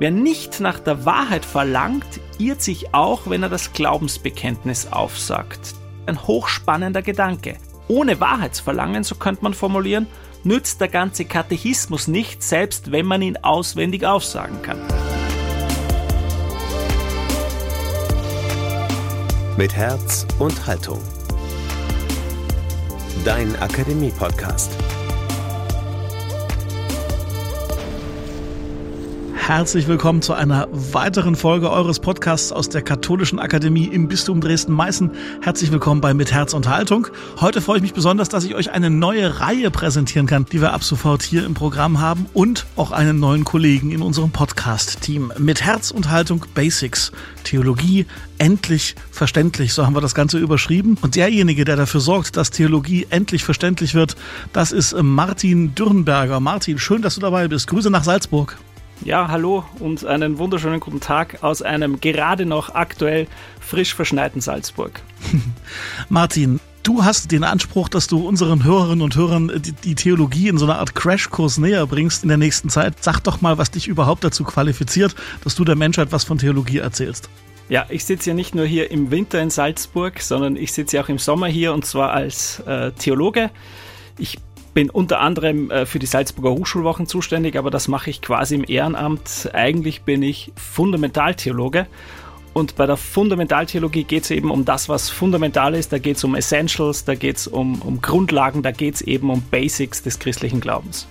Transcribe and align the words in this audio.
Wer 0.00 0.10
nicht 0.10 0.58
nach 0.58 0.80
der 0.80 1.04
Wahrheit 1.04 1.44
verlangt, 1.44 2.20
irrt 2.38 2.62
sich 2.62 2.92
auch, 2.92 3.22
wenn 3.30 3.44
er 3.44 3.48
das 3.48 3.72
Glaubensbekenntnis 3.72 4.88
aufsagt. 4.90 5.74
Ein 6.06 6.26
hochspannender 6.26 7.00
Gedanke. 7.00 7.58
Ohne 7.86 8.18
Wahrheitsverlangen, 8.18 9.04
so 9.04 9.14
könnte 9.14 9.44
man 9.44 9.54
formulieren, 9.54 10.08
nützt 10.42 10.80
der 10.80 10.88
ganze 10.88 11.26
Katechismus 11.26 12.08
nicht, 12.08 12.42
selbst 12.42 12.90
wenn 12.90 13.06
man 13.06 13.22
ihn 13.22 13.36
auswendig 13.36 14.04
aufsagen 14.04 14.62
kann. 14.62 14.80
Mit 19.56 19.76
Herz 19.76 20.26
und 20.40 20.66
Haltung. 20.66 21.00
Dein 23.24 23.54
Akademie-Podcast. 23.60 24.72
Herzlich 29.46 29.88
willkommen 29.88 30.22
zu 30.22 30.32
einer 30.32 30.68
weiteren 30.72 31.36
Folge 31.36 31.70
eures 31.70 32.00
Podcasts 32.00 32.50
aus 32.50 32.70
der 32.70 32.80
Katholischen 32.80 33.38
Akademie 33.38 33.84
im 33.84 34.08
Bistum 34.08 34.40
Dresden-Meißen. 34.40 35.10
Herzlich 35.42 35.70
willkommen 35.70 36.00
bei 36.00 36.14
Mit 36.14 36.32
Herz 36.32 36.54
und 36.54 36.66
Haltung. 36.66 37.08
Heute 37.42 37.60
freue 37.60 37.76
ich 37.76 37.82
mich 37.82 37.92
besonders, 37.92 38.30
dass 38.30 38.44
ich 38.44 38.54
euch 38.54 38.70
eine 38.70 38.88
neue 38.88 39.40
Reihe 39.40 39.70
präsentieren 39.70 40.26
kann, 40.26 40.46
die 40.50 40.62
wir 40.62 40.72
ab 40.72 40.82
sofort 40.82 41.22
hier 41.22 41.44
im 41.44 41.52
Programm 41.52 42.00
haben 42.00 42.24
und 42.32 42.64
auch 42.74 42.90
einen 42.90 43.20
neuen 43.20 43.44
Kollegen 43.44 43.90
in 43.90 44.00
unserem 44.00 44.30
Podcast-Team. 44.30 45.34
Mit 45.36 45.62
Herz 45.62 45.90
und 45.90 46.08
Haltung 46.08 46.46
Basics. 46.54 47.12
Theologie 47.44 48.06
endlich 48.38 48.94
verständlich, 49.10 49.74
so 49.74 49.84
haben 49.84 49.94
wir 49.94 50.00
das 50.00 50.14
Ganze 50.14 50.38
überschrieben. 50.38 50.96
Und 51.02 51.16
derjenige, 51.16 51.66
der 51.66 51.76
dafür 51.76 52.00
sorgt, 52.00 52.38
dass 52.38 52.50
Theologie 52.50 53.06
endlich 53.10 53.44
verständlich 53.44 53.94
wird, 53.94 54.16
das 54.54 54.72
ist 54.72 54.96
Martin 55.02 55.74
Dürrenberger. 55.74 56.40
Martin, 56.40 56.78
schön, 56.78 57.02
dass 57.02 57.16
du 57.16 57.20
dabei 57.20 57.46
bist. 57.46 57.66
Grüße 57.66 57.90
nach 57.90 58.04
Salzburg. 58.04 58.56
Ja, 59.04 59.28
hallo 59.28 59.64
und 59.80 60.06
einen 60.06 60.38
wunderschönen 60.38 60.80
guten 60.80 60.98
Tag 60.98 61.42
aus 61.42 61.60
einem 61.60 62.00
gerade 62.00 62.46
noch 62.46 62.74
aktuell 62.74 63.26
frisch 63.60 63.94
verschneiten 63.94 64.40
Salzburg. 64.40 65.02
Martin, 66.08 66.58
du 66.84 67.04
hast 67.04 67.30
den 67.30 67.44
Anspruch, 67.44 67.90
dass 67.90 68.06
du 68.06 68.26
unseren 68.26 68.64
Hörerinnen 68.64 69.02
und 69.02 69.14
Hörern 69.14 69.52
die, 69.84 69.94
Theologie 69.94 70.48
in 70.48 70.56
so 70.56 70.64
einer 70.64 70.78
Art 70.78 70.94
Crashkurs 70.94 71.58
näher 71.58 71.86
bringst 71.86 72.22
in 72.22 72.30
der 72.30 72.38
nächsten 72.38 72.70
Zeit. 72.70 73.04
Sag 73.04 73.20
doch 73.20 73.42
mal, 73.42 73.58
was 73.58 73.70
dich 73.70 73.88
überhaupt 73.88 74.24
dazu 74.24 74.42
qualifiziert, 74.42 75.14
dass 75.44 75.54
du 75.54 75.66
der 75.66 75.76
Menschheit 75.76 76.10
was 76.10 76.24
von 76.24 76.38
Theologie 76.38 76.78
erzählst. 76.78 77.28
Ja, 77.68 77.84
ich 77.90 78.06
sitze 78.06 78.30
ja 78.30 78.34
nicht 78.34 78.54
nur 78.54 78.64
hier 78.64 78.90
im 78.90 79.10
Winter 79.10 79.38
in 79.42 79.50
Salzburg, 79.50 80.18
sondern 80.22 80.56
ich 80.56 80.72
sitze 80.72 80.96
ja 80.96 81.02
auch 81.02 81.10
im 81.10 81.18
Sommer 81.18 81.46
hier 81.48 81.74
und 81.74 81.84
zwar 81.84 82.12
als 82.12 82.60
äh, 82.60 82.92
Theologe. 82.92 83.50
Ich 84.16 84.38
bin 84.74 84.90
unter 84.90 85.20
anderem 85.20 85.70
äh, 85.70 85.86
für 85.86 85.98
die 85.98 86.06
Salzburger 86.06 86.50
Hochschulwochen 86.50 87.06
zuständig, 87.06 87.56
aber 87.56 87.70
das 87.70 87.88
mache 87.88 88.10
ich 88.10 88.20
quasi 88.20 88.56
im 88.56 88.64
Ehrenamt. 88.66 89.48
Eigentlich 89.52 90.02
bin 90.02 90.22
ich 90.22 90.52
Fundamentaltheologe. 90.56 91.86
Und 92.52 92.76
bei 92.76 92.86
der 92.86 92.96
Fundamentaltheologie 92.96 94.04
geht 94.04 94.24
es 94.24 94.30
eben 94.30 94.50
um 94.50 94.64
das, 94.64 94.88
was 94.88 95.10
fundamental 95.10 95.74
ist. 95.74 95.92
Da 95.92 95.98
geht 95.98 96.18
es 96.18 96.24
um 96.24 96.36
Essentials, 96.36 97.04
da 97.04 97.14
geht 97.16 97.36
es 97.36 97.46
um, 97.48 97.82
um 97.82 98.00
Grundlagen, 98.00 98.62
da 98.62 98.70
geht 98.70 98.94
es 98.94 99.02
eben 99.02 99.30
um 99.30 99.42
Basics 99.42 100.02
des 100.02 100.20
christlichen 100.20 100.60
Glaubens. 100.60 101.08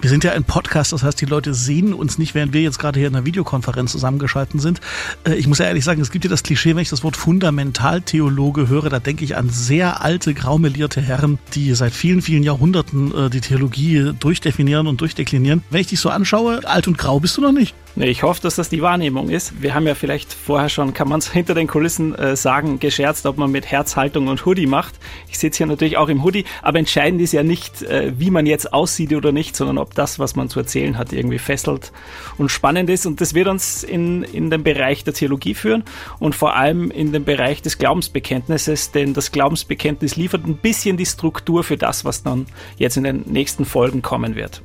Wir 0.00 0.10
sind 0.10 0.24
ja 0.24 0.32
ein 0.32 0.44
Podcast, 0.44 0.92
das 0.92 1.02
heißt, 1.02 1.20
die 1.20 1.26
Leute 1.26 1.54
sehen 1.54 1.94
uns 1.94 2.18
nicht, 2.18 2.34
während 2.34 2.52
wir 2.52 2.60
jetzt 2.60 2.78
gerade 2.78 2.98
hier 2.98 3.08
in 3.08 3.16
einer 3.16 3.24
Videokonferenz 3.24 3.92
zusammengeschalten 3.92 4.60
sind. 4.60 4.80
Äh, 5.26 5.34
ich 5.34 5.46
muss 5.46 5.58
ja 5.58 5.66
ehrlich 5.66 5.84
sagen, 5.84 6.00
es 6.02 6.10
gibt 6.10 6.24
ja 6.24 6.30
das 6.30 6.42
Klischee, 6.42 6.74
wenn 6.74 6.82
ich 6.82 6.90
das 6.90 7.02
Wort 7.02 7.16
Fundamentaltheologe 7.16 8.68
höre, 8.68 8.90
da 8.90 9.00
denke 9.00 9.24
ich 9.24 9.36
an 9.36 9.48
sehr 9.48 10.02
alte, 10.02 10.34
graumelierte 10.34 11.00
Herren, 11.00 11.38
die 11.54 11.74
seit 11.74 11.94
vielen, 11.94 12.20
vielen 12.20 12.42
Jahrhunderten 12.42 13.14
äh, 13.14 13.30
die 13.30 13.40
Theologie 13.40 14.12
durchdefinieren 14.18 14.86
und 14.86 15.00
durchdeklinieren. 15.00 15.62
Wenn 15.70 15.80
ich 15.80 15.86
dich 15.86 16.00
so 16.00 16.10
anschaue, 16.10 16.66
alt 16.66 16.88
und 16.88 16.98
grau 16.98 17.18
bist 17.18 17.36
du 17.38 17.40
noch 17.40 17.52
nicht. 17.52 17.74
Ich 17.98 18.22
hoffe, 18.22 18.42
dass 18.42 18.56
das 18.56 18.68
die 18.68 18.82
Wahrnehmung 18.82 19.30
ist. 19.30 19.62
Wir 19.62 19.72
haben 19.72 19.86
ja 19.86 19.94
vielleicht 19.94 20.30
vorher 20.30 20.68
schon, 20.68 20.92
kann 20.92 21.08
man 21.08 21.20
es 21.20 21.32
hinter 21.32 21.54
den 21.54 21.66
Kulissen 21.66 22.14
äh, 22.14 22.36
sagen, 22.36 22.78
gescherzt, 22.78 23.24
ob 23.24 23.38
man 23.38 23.50
mit 23.50 23.64
Herzhaltung 23.64 24.28
und 24.28 24.44
Hoodie 24.44 24.66
macht. 24.66 24.96
Ich 25.30 25.38
sitze 25.38 25.58
hier 25.58 25.66
natürlich 25.66 25.96
auch 25.96 26.10
im 26.10 26.22
Hoodie, 26.22 26.44
aber 26.60 26.78
entscheidend 26.78 27.22
ist 27.22 27.32
ja 27.32 27.42
nicht, 27.42 27.82
äh, 27.84 28.12
wie 28.18 28.30
man 28.30 28.44
jetzt 28.44 28.74
aussieht 28.74 29.14
oder 29.14 29.32
nicht, 29.32 29.56
sondern 29.56 29.78
ob 29.78 29.94
das, 29.94 30.18
was 30.18 30.36
man 30.36 30.50
zu 30.50 30.60
erzählen 30.60 30.98
hat, 30.98 31.14
irgendwie 31.14 31.38
fesselt 31.38 31.90
und 32.36 32.50
spannend 32.50 32.90
ist. 32.90 33.06
Und 33.06 33.22
das 33.22 33.32
wird 33.32 33.48
uns 33.48 33.82
in, 33.82 34.24
in 34.24 34.50
den 34.50 34.62
Bereich 34.62 35.02
der 35.04 35.14
Theologie 35.14 35.54
führen 35.54 35.82
und 36.18 36.34
vor 36.34 36.54
allem 36.54 36.90
in 36.90 37.12
den 37.12 37.24
Bereich 37.24 37.62
des 37.62 37.78
Glaubensbekenntnisses, 37.78 38.90
denn 38.90 39.14
das 39.14 39.32
Glaubensbekenntnis 39.32 40.16
liefert 40.16 40.44
ein 40.44 40.58
bisschen 40.58 40.98
die 40.98 41.06
Struktur 41.06 41.64
für 41.64 41.78
das, 41.78 42.04
was 42.04 42.22
dann 42.22 42.44
jetzt 42.76 42.98
in 42.98 43.04
den 43.04 43.22
nächsten 43.26 43.64
Folgen 43.64 44.02
kommen 44.02 44.34
wird. 44.34 44.60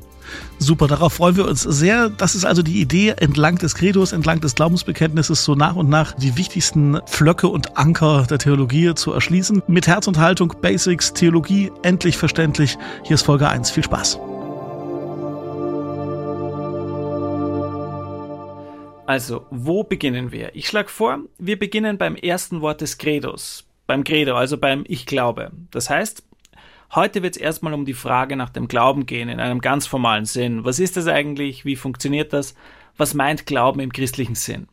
Super, 0.59 0.87
darauf 0.87 1.13
freuen 1.13 1.35
wir 1.35 1.47
uns 1.47 1.61
sehr. 1.61 2.09
Das 2.09 2.35
ist 2.35 2.45
also 2.45 2.61
die 2.61 2.81
Idee, 2.81 3.15
entlang 3.17 3.57
des 3.57 3.75
Credos, 3.75 4.11
entlang 4.11 4.41
des 4.41 4.55
Glaubensbekenntnisses 4.55 5.43
so 5.43 5.55
nach 5.55 5.75
und 5.75 5.89
nach 5.89 6.13
die 6.13 6.37
wichtigsten 6.37 6.99
Pflöcke 7.07 7.47
und 7.47 7.77
Anker 7.77 8.25
der 8.29 8.37
Theologie 8.37 8.93
zu 8.95 9.11
erschließen. 9.11 9.63
Mit 9.67 9.87
Herz 9.87 10.07
und 10.07 10.17
Haltung, 10.17 10.53
Basics, 10.61 11.13
Theologie, 11.13 11.71
endlich 11.83 12.17
verständlich. 12.17 12.77
Hier 13.03 13.15
ist 13.15 13.23
Folge 13.23 13.47
1. 13.47 13.71
Viel 13.71 13.83
Spaß. 13.83 14.19
Also, 19.11 19.45
wo 19.49 19.83
beginnen 19.83 20.31
wir? 20.31 20.55
Ich 20.55 20.67
schlage 20.67 20.87
vor, 20.87 21.19
wir 21.37 21.59
beginnen 21.59 21.97
beim 21.97 22.15
ersten 22.15 22.61
Wort 22.61 22.79
des 22.79 22.97
Credos. 22.97 23.65
Beim 23.85 24.05
Credo, 24.05 24.35
also 24.35 24.57
beim 24.57 24.85
Ich 24.87 25.05
glaube. 25.05 25.51
Das 25.69 25.89
heißt, 25.89 26.23
Heute 26.93 27.23
wird 27.23 27.37
es 27.37 27.41
erstmal 27.41 27.73
um 27.73 27.85
die 27.85 27.93
Frage 27.93 28.35
nach 28.35 28.49
dem 28.49 28.67
Glauben 28.67 29.05
gehen, 29.05 29.29
in 29.29 29.39
einem 29.39 29.61
ganz 29.61 29.87
formalen 29.87 30.25
Sinn. 30.25 30.65
Was 30.65 30.77
ist 30.77 30.97
das 30.97 31.07
eigentlich? 31.07 31.63
Wie 31.63 31.77
funktioniert 31.77 32.33
das? 32.33 32.53
Was 32.97 33.13
meint 33.13 33.45
Glauben 33.45 33.79
im 33.79 33.93
christlichen 33.93 34.35
Sinn? 34.35 34.67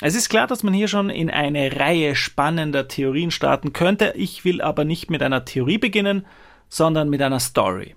Es 0.00 0.14
ist 0.14 0.30
klar, 0.30 0.46
dass 0.46 0.62
man 0.62 0.72
hier 0.72 0.88
schon 0.88 1.10
in 1.10 1.28
eine 1.28 1.78
Reihe 1.78 2.16
spannender 2.16 2.88
Theorien 2.88 3.30
starten 3.30 3.74
könnte. 3.74 4.14
Ich 4.16 4.42
will 4.46 4.62
aber 4.62 4.86
nicht 4.86 5.10
mit 5.10 5.22
einer 5.22 5.44
Theorie 5.44 5.76
beginnen, 5.76 6.24
sondern 6.70 7.10
mit 7.10 7.20
einer 7.20 7.40
Story. 7.40 7.94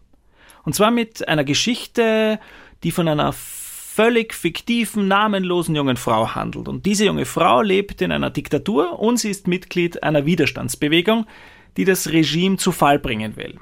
Und 0.64 0.76
zwar 0.76 0.92
mit 0.92 1.26
einer 1.30 1.46
Geschichte, 1.46 2.42
die 2.84 2.92
von 2.92 3.08
einer 3.08 3.32
völlig 3.32 4.34
fiktiven, 4.34 5.08
namenlosen 5.08 5.74
jungen 5.74 5.96
Frau 5.96 6.36
handelt. 6.36 6.68
Und 6.68 6.86
diese 6.86 7.06
junge 7.06 7.26
Frau 7.26 7.62
lebt 7.62 8.02
in 8.02 8.12
einer 8.12 8.30
Diktatur 8.30 9.00
und 9.00 9.18
sie 9.18 9.30
ist 9.30 9.48
Mitglied 9.48 10.04
einer 10.04 10.26
Widerstandsbewegung, 10.26 11.28
die 11.78 11.86
das 11.86 12.10
Regime 12.10 12.58
zu 12.58 12.72
Fall 12.72 13.00
bringen 13.00 13.36
will. 13.36 13.60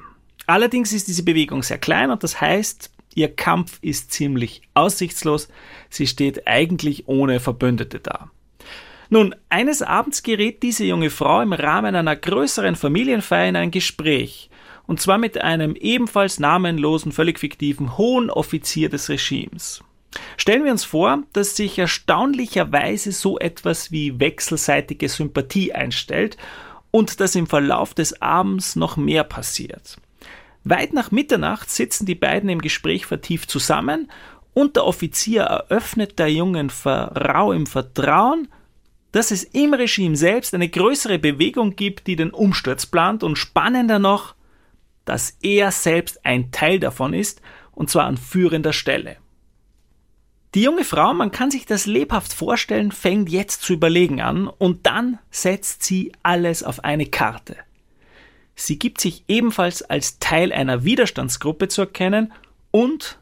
Allerdings 0.47 0.93
ist 0.93 1.07
diese 1.07 1.23
Bewegung 1.23 1.63
sehr 1.63 1.77
klein 1.77 2.11
und 2.11 2.23
das 2.23 2.41
heißt, 2.41 2.91
ihr 3.15 3.33
Kampf 3.33 3.79
ist 3.81 4.11
ziemlich 4.11 4.61
aussichtslos. 4.73 5.47
Sie 5.89 6.07
steht 6.07 6.47
eigentlich 6.47 7.07
ohne 7.07 7.39
Verbündete 7.39 7.99
da. 7.99 8.31
Nun, 9.09 9.35
eines 9.49 9.81
Abends 9.81 10.23
gerät 10.23 10.63
diese 10.63 10.85
junge 10.85 11.09
Frau 11.09 11.41
im 11.41 11.51
Rahmen 11.51 11.95
einer 11.95 12.15
größeren 12.15 12.75
Familienfeier 12.75 13.49
in 13.49 13.55
ein 13.57 13.71
Gespräch, 13.71 14.49
und 14.87 15.01
zwar 15.01 15.17
mit 15.17 15.39
einem 15.39 15.75
ebenfalls 15.75 16.39
namenlosen, 16.39 17.11
völlig 17.11 17.39
fiktiven 17.39 17.97
hohen 17.97 18.29
Offizier 18.29 18.89
des 18.89 19.09
Regimes. 19.09 19.83
Stellen 20.37 20.63
wir 20.63 20.71
uns 20.71 20.83
vor, 20.83 21.23
dass 21.33 21.55
sich 21.55 21.77
erstaunlicherweise 21.77 23.11
so 23.11 23.37
etwas 23.37 23.91
wie 23.91 24.19
wechselseitige 24.19 25.07
Sympathie 25.07 25.73
einstellt 25.73 26.37
und 26.91 27.19
dass 27.19 27.35
im 27.35 27.47
Verlauf 27.47 27.93
des 27.93 28.21
Abends 28.21 28.75
noch 28.75 28.97
mehr 28.97 29.23
passiert. 29.23 29.97
Weit 30.63 30.93
nach 30.93 31.11
Mitternacht 31.11 31.71
sitzen 31.71 32.05
die 32.05 32.15
beiden 32.15 32.49
im 32.49 32.61
Gespräch 32.61 33.05
vertieft 33.05 33.49
zusammen 33.49 34.11
und 34.53 34.75
der 34.75 34.85
Offizier 34.85 35.43
eröffnet 35.43 36.19
der 36.19 36.31
jungen 36.31 36.69
Frau 36.69 37.51
im 37.51 37.65
Vertrauen, 37.65 38.47
dass 39.11 39.31
es 39.31 39.43
im 39.43 39.73
Regime 39.73 40.15
selbst 40.15 40.53
eine 40.53 40.69
größere 40.69 41.19
Bewegung 41.19 41.75
gibt, 41.75 42.07
die 42.07 42.15
den 42.15 42.31
Umsturz 42.31 42.85
plant 42.85 43.23
und 43.23 43.37
spannender 43.37 43.99
noch, 43.99 44.35
dass 45.05 45.37
er 45.41 45.71
selbst 45.71 46.25
ein 46.25 46.51
Teil 46.51 46.79
davon 46.79 47.13
ist 47.13 47.41
und 47.71 47.89
zwar 47.89 48.05
an 48.05 48.17
führender 48.17 48.73
Stelle. 48.73 49.17
Die 50.53 50.63
junge 50.63 50.83
Frau, 50.83 51.13
man 51.13 51.31
kann 51.31 51.49
sich 51.49 51.65
das 51.65 51.85
lebhaft 51.85 52.33
vorstellen, 52.33 52.91
fängt 52.91 53.29
jetzt 53.29 53.61
zu 53.61 53.71
überlegen 53.71 54.19
an 54.19 54.47
und 54.47 54.85
dann 54.85 55.17
setzt 55.29 55.83
sie 55.83 56.11
alles 56.23 56.61
auf 56.61 56.83
eine 56.83 57.05
Karte. 57.05 57.55
Sie 58.53 58.77
gibt 58.77 58.99
sich 58.99 59.23
ebenfalls 59.29 59.81
als 59.81 60.19
Teil 60.19 60.51
einer 60.51 60.83
Widerstandsgruppe 60.83 61.69
zu 61.69 61.81
erkennen 61.81 62.33
und 62.69 63.17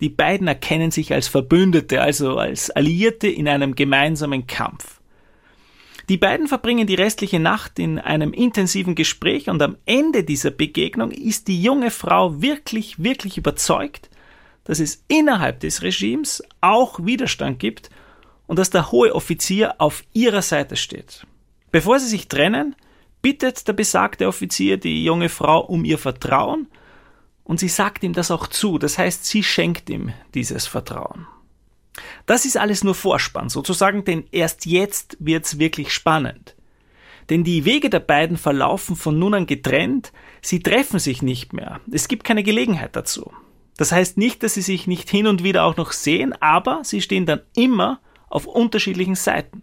die 0.00 0.08
beiden 0.08 0.46
erkennen 0.46 0.92
sich 0.92 1.12
als 1.12 1.26
Verbündete, 1.26 2.00
also 2.00 2.38
als 2.38 2.70
Alliierte 2.70 3.28
in 3.28 3.48
einem 3.48 3.74
gemeinsamen 3.74 4.46
Kampf. 4.46 5.00
Die 6.08 6.16
beiden 6.16 6.46
verbringen 6.46 6.86
die 6.86 6.94
restliche 6.94 7.40
Nacht 7.40 7.80
in 7.80 7.98
einem 7.98 8.32
intensiven 8.32 8.94
Gespräch 8.94 9.48
und 9.48 9.62
am 9.62 9.76
Ende 9.84 10.22
dieser 10.22 10.50
Begegnung 10.50 11.10
ist 11.10 11.48
die 11.48 11.60
junge 11.60 11.90
Frau 11.90 12.40
wirklich, 12.40 13.02
wirklich 13.02 13.36
überzeugt, 13.36 14.10
dass 14.64 14.80
es 14.80 15.04
innerhalb 15.08 15.60
des 15.60 15.82
Regimes 15.82 16.42
auch 16.60 17.04
Widerstand 17.04 17.58
gibt 17.58 17.90
und 18.46 18.58
dass 18.58 18.70
der 18.70 18.92
hohe 18.92 19.14
Offizier 19.14 19.76
auf 19.78 20.04
ihrer 20.12 20.42
Seite 20.42 20.76
steht. 20.76 21.26
Bevor 21.70 21.98
sie 21.98 22.08
sich 22.08 22.28
trennen, 22.28 22.76
bittet 23.22 23.66
der 23.66 23.72
besagte 23.72 24.26
Offizier 24.26 24.76
die 24.76 25.04
junge 25.04 25.28
Frau 25.28 25.60
um 25.60 25.84
ihr 25.84 25.98
Vertrauen 25.98 26.68
und 27.44 27.60
sie 27.60 27.68
sagt 27.68 28.04
ihm 28.04 28.12
das 28.12 28.30
auch 28.30 28.46
zu, 28.46 28.78
das 28.78 28.98
heißt, 28.98 29.24
sie 29.24 29.42
schenkt 29.42 29.90
ihm 29.90 30.12
dieses 30.34 30.66
Vertrauen. 30.66 31.26
Das 32.26 32.44
ist 32.44 32.56
alles 32.56 32.84
nur 32.84 32.94
Vorspann, 32.94 33.48
sozusagen, 33.48 34.04
denn 34.04 34.24
erst 34.32 34.66
jetzt 34.66 35.16
wird's 35.20 35.58
wirklich 35.58 35.92
spannend. 35.92 36.54
Denn 37.30 37.44
die 37.44 37.64
Wege 37.64 37.90
der 37.90 38.00
beiden 38.00 38.36
verlaufen 38.36 38.96
von 38.96 39.18
nun 39.18 39.34
an 39.34 39.46
getrennt, 39.46 40.12
sie 40.40 40.60
treffen 40.60 40.98
sich 40.98 41.22
nicht 41.22 41.52
mehr. 41.52 41.80
Es 41.90 42.08
gibt 42.08 42.24
keine 42.24 42.42
Gelegenheit 42.42 42.96
dazu. 42.96 43.32
Das 43.76 43.92
heißt 43.92 44.18
nicht, 44.18 44.42
dass 44.42 44.54
sie 44.54 44.62
sich 44.62 44.86
nicht 44.86 45.08
hin 45.08 45.26
und 45.26 45.42
wieder 45.42 45.64
auch 45.64 45.76
noch 45.76 45.92
sehen, 45.92 46.34
aber 46.40 46.80
sie 46.84 47.00
stehen 47.00 47.26
dann 47.26 47.40
immer 47.56 48.00
auf 48.28 48.46
unterschiedlichen 48.46 49.14
Seiten. 49.14 49.62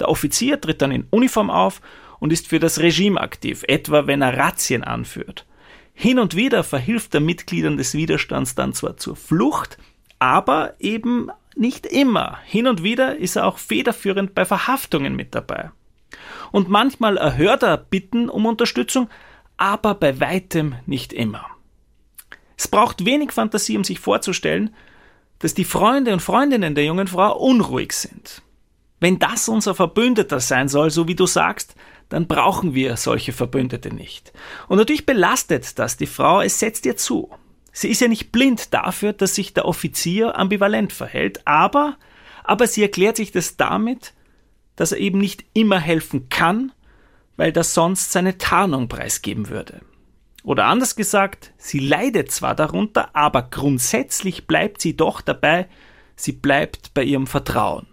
Der 0.00 0.08
Offizier 0.08 0.60
tritt 0.60 0.82
dann 0.82 0.92
in 0.92 1.06
Uniform 1.10 1.50
auf 1.50 1.80
und 2.20 2.32
ist 2.32 2.48
für 2.48 2.58
das 2.58 2.78
Regime 2.78 3.20
aktiv, 3.20 3.64
etwa 3.66 4.06
wenn 4.06 4.22
er 4.22 4.36
Razzien 4.36 4.84
anführt. 4.84 5.46
Hin 5.94 6.18
und 6.18 6.36
wieder 6.36 6.62
verhilft 6.62 7.14
er 7.14 7.20
Mitgliedern 7.20 7.76
des 7.76 7.94
Widerstands 7.94 8.54
dann 8.54 8.72
zwar 8.72 8.96
zur 8.96 9.16
Flucht, 9.16 9.78
aber 10.18 10.74
eben 10.78 11.30
nicht 11.56 11.86
immer. 11.86 12.38
Hin 12.44 12.68
und 12.68 12.82
wieder 12.82 13.16
ist 13.16 13.36
er 13.36 13.46
auch 13.46 13.58
federführend 13.58 14.34
bei 14.34 14.44
Verhaftungen 14.44 15.16
mit 15.16 15.34
dabei. 15.34 15.70
Und 16.52 16.68
manchmal 16.68 17.16
erhört 17.16 17.62
er 17.62 17.76
Bitten 17.76 18.28
um 18.28 18.46
Unterstützung, 18.46 19.08
aber 19.56 19.94
bei 19.94 20.20
weitem 20.20 20.76
nicht 20.86 21.12
immer. 21.12 21.46
Es 22.58 22.68
braucht 22.68 23.04
wenig 23.04 23.32
Fantasie, 23.32 23.76
um 23.76 23.84
sich 23.84 24.00
vorzustellen, 24.00 24.74
dass 25.38 25.54
die 25.54 25.64
Freunde 25.64 26.12
und 26.12 26.20
Freundinnen 26.20 26.74
der 26.74 26.84
jungen 26.84 27.06
Frau 27.06 27.38
unruhig 27.38 27.92
sind. 27.92 28.42
Wenn 29.00 29.20
das 29.20 29.48
unser 29.48 29.76
Verbündeter 29.76 30.40
sein 30.40 30.68
soll, 30.68 30.90
so 30.90 31.06
wie 31.06 31.14
du 31.14 31.26
sagst, 31.26 31.76
dann 32.08 32.26
brauchen 32.26 32.74
wir 32.74 32.96
solche 32.96 33.32
Verbündete 33.32 33.94
nicht. 33.94 34.32
Und 34.66 34.78
natürlich 34.78 35.06
belastet 35.06 35.78
das 35.78 35.96
die 35.96 36.06
Frau, 36.06 36.40
es 36.40 36.58
setzt 36.58 36.84
ihr 36.84 36.96
zu. 36.96 37.30
Sie 37.70 37.88
ist 37.88 38.00
ja 38.00 38.08
nicht 38.08 38.32
blind 38.32 38.74
dafür, 38.74 39.12
dass 39.12 39.36
sich 39.36 39.54
der 39.54 39.66
Offizier 39.66 40.36
ambivalent 40.36 40.92
verhält, 40.92 41.46
aber, 41.46 41.96
aber 42.42 42.66
sie 42.66 42.82
erklärt 42.82 43.16
sich 43.16 43.30
das 43.30 43.56
damit, 43.56 44.14
dass 44.74 44.90
er 44.90 44.98
eben 44.98 45.18
nicht 45.18 45.44
immer 45.52 45.78
helfen 45.78 46.28
kann, 46.28 46.72
weil 47.36 47.52
das 47.52 47.74
sonst 47.74 48.10
seine 48.10 48.36
Tarnung 48.36 48.88
preisgeben 48.88 49.48
würde. 49.48 49.80
Oder 50.44 50.66
anders 50.66 50.96
gesagt, 50.96 51.52
sie 51.58 51.78
leidet 51.78 52.30
zwar 52.30 52.54
darunter, 52.54 53.14
aber 53.14 53.42
grundsätzlich 53.42 54.46
bleibt 54.46 54.80
sie 54.80 54.96
doch 54.96 55.20
dabei, 55.20 55.68
sie 56.16 56.32
bleibt 56.32 56.94
bei 56.94 57.02
ihrem 57.02 57.26
Vertrauen. 57.26 57.86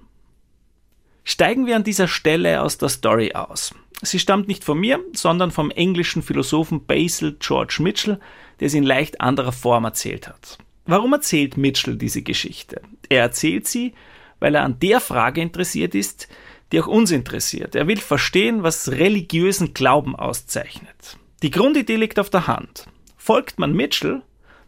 Steigen 1.23 1.65
wir 1.65 1.75
an 1.75 1.83
dieser 1.83 2.07
Stelle 2.07 2.61
aus 2.61 2.77
der 2.77 2.89
Story 2.89 3.33
aus. 3.33 3.73
Sie 4.01 4.19
stammt 4.19 4.47
nicht 4.47 4.63
von 4.63 4.79
mir, 4.79 4.99
sondern 5.13 5.51
vom 5.51 5.71
englischen 5.71 6.21
Philosophen 6.21 6.85
Basil 6.85 7.35
George 7.39 7.77
Mitchell, 7.79 8.19
der 8.59 8.69
sie 8.69 8.77
in 8.77 8.83
leicht 8.83 9.21
anderer 9.21 9.51
Form 9.51 9.85
erzählt 9.85 10.27
hat. 10.27 10.59
Warum 10.85 11.13
erzählt 11.13 11.57
Mitchell 11.57 11.95
diese 11.95 12.21
Geschichte? 12.21 12.81
Er 13.09 13.21
erzählt 13.21 13.67
sie, 13.67 13.93
weil 14.39 14.53
er 14.53 14.63
an 14.63 14.79
der 14.79 14.99
Frage 14.99 15.41
interessiert 15.41 15.95
ist, 15.95 16.27
die 16.71 16.79
auch 16.79 16.87
uns 16.87 17.09
interessiert. 17.11 17.73
Er 17.73 17.87
will 17.87 17.97
verstehen, 17.97 18.61
was 18.61 18.91
religiösen 18.91 19.73
Glauben 19.73 20.15
auszeichnet. 20.15 21.17
Die 21.43 21.51
Grundidee 21.51 21.97
liegt 21.97 22.19
auf 22.19 22.29
der 22.29 22.47
Hand. 22.47 22.87
Folgt 23.17 23.59
man 23.59 23.73
Mitchell, 23.73 24.21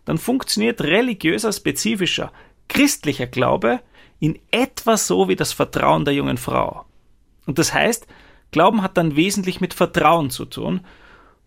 dann 0.05 0.17
funktioniert 0.17 0.81
religiöser, 0.81 1.51
spezifischer, 1.51 2.31
christlicher 2.67 3.27
Glaube 3.27 3.79
in 4.19 4.39
etwa 4.51 4.97
so 4.97 5.29
wie 5.29 5.35
das 5.35 5.53
Vertrauen 5.53 6.05
der 6.05 6.13
jungen 6.13 6.37
Frau. 6.37 6.85
Und 7.45 7.59
das 7.59 7.73
heißt, 7.73 8.07
Glauben 8.51 8.81
hat 8.81 8.97
dann 8.97 9.15
wesentlich 9.15 9.61
mit 9.61 9.73
Vertrauen 9.73 10.29
zu 10.29 10.45
tun. 10.45 10.81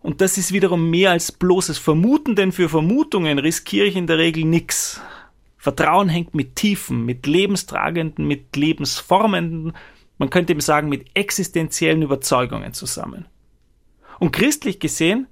Und 0.01 0.21
das 0.21 0.37
ist 0.37 0.51
wiederum 0.51 0.89
mehr 0.89 1.11
als 1.11 1.31
bloßes 1.31 1.77
Vermuten, 1.77 2.35
denn 2.35 2.51
für 2.51 2.69
Vermutungen 2.69 3.39
riskiere 3.39 3.85
ich 3.85 3.95
in 3.95 4.07
der 4.07 4.17
Regel 4.17 4.45
nichts. 4.45 5.01
Vertrauen 5.57 6.09
hängt 6.09 6.33
mit 6.33 6.55
tiefen, 6.55 7.05
mit 7.05 7.27
lebenstragenden, 7.27 8.25
mit 8.27 8.55
lebensformenden, 8.55 9.73
man 10.17 10.29
könnte 10.29 10.53
eben 10.53 10.61
sagen, 10.61 10.89
mit 10.89 11.07
existenziellen 11.15 12.03
Überzeugungen 12.03 12.73
zusammen. 12.73 13.25
Und 14.21 14.33
christlich 14.33 14.79
gesehen 14.79 15.25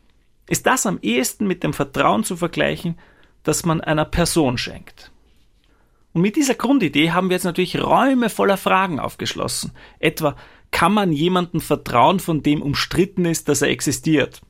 ist 0.48 0.66
das 0.66 0.88
am 0.88 0.98
ehesten 1.04 1.46
mit 1.46 1.62
dem 1.62 1.74
Vertrauen 1.74 2.24
zu 2.24 2.36
vergleichen, 2.36 2.98
das 3.44 3.64
man 3.64 3.82
einer 3.82 4.04
Person 4.04 4.58
schenkt. 4.58 5.12
Und 6.12 6.24
mit 6.24 6.36
dieser 6.36 6.56
Grundidee 6.56 7.12
haben 7.12 7.30
wir 7.30 7.36
jetzt 7.36 7.44
natürlich 7.44 7.80
Räume 7.80 8.32
voller 8.32 8.58
Fragen 8.58 9.00
aufgeschlossen. 9.00 9.74
Etwa, 10.00 10.36
kann 10.72 10.92
man 10.92 11.12
jemandem 11.12 11.62
vertrauen, 11.62 12.20
von 12.20 12.42
dem 12.42 12.64
umstritten 12.64 13.26
ist, 13.26 13.48
dass 13.48 13.62
er 13.62 13.70
existiert? 13.70 14.42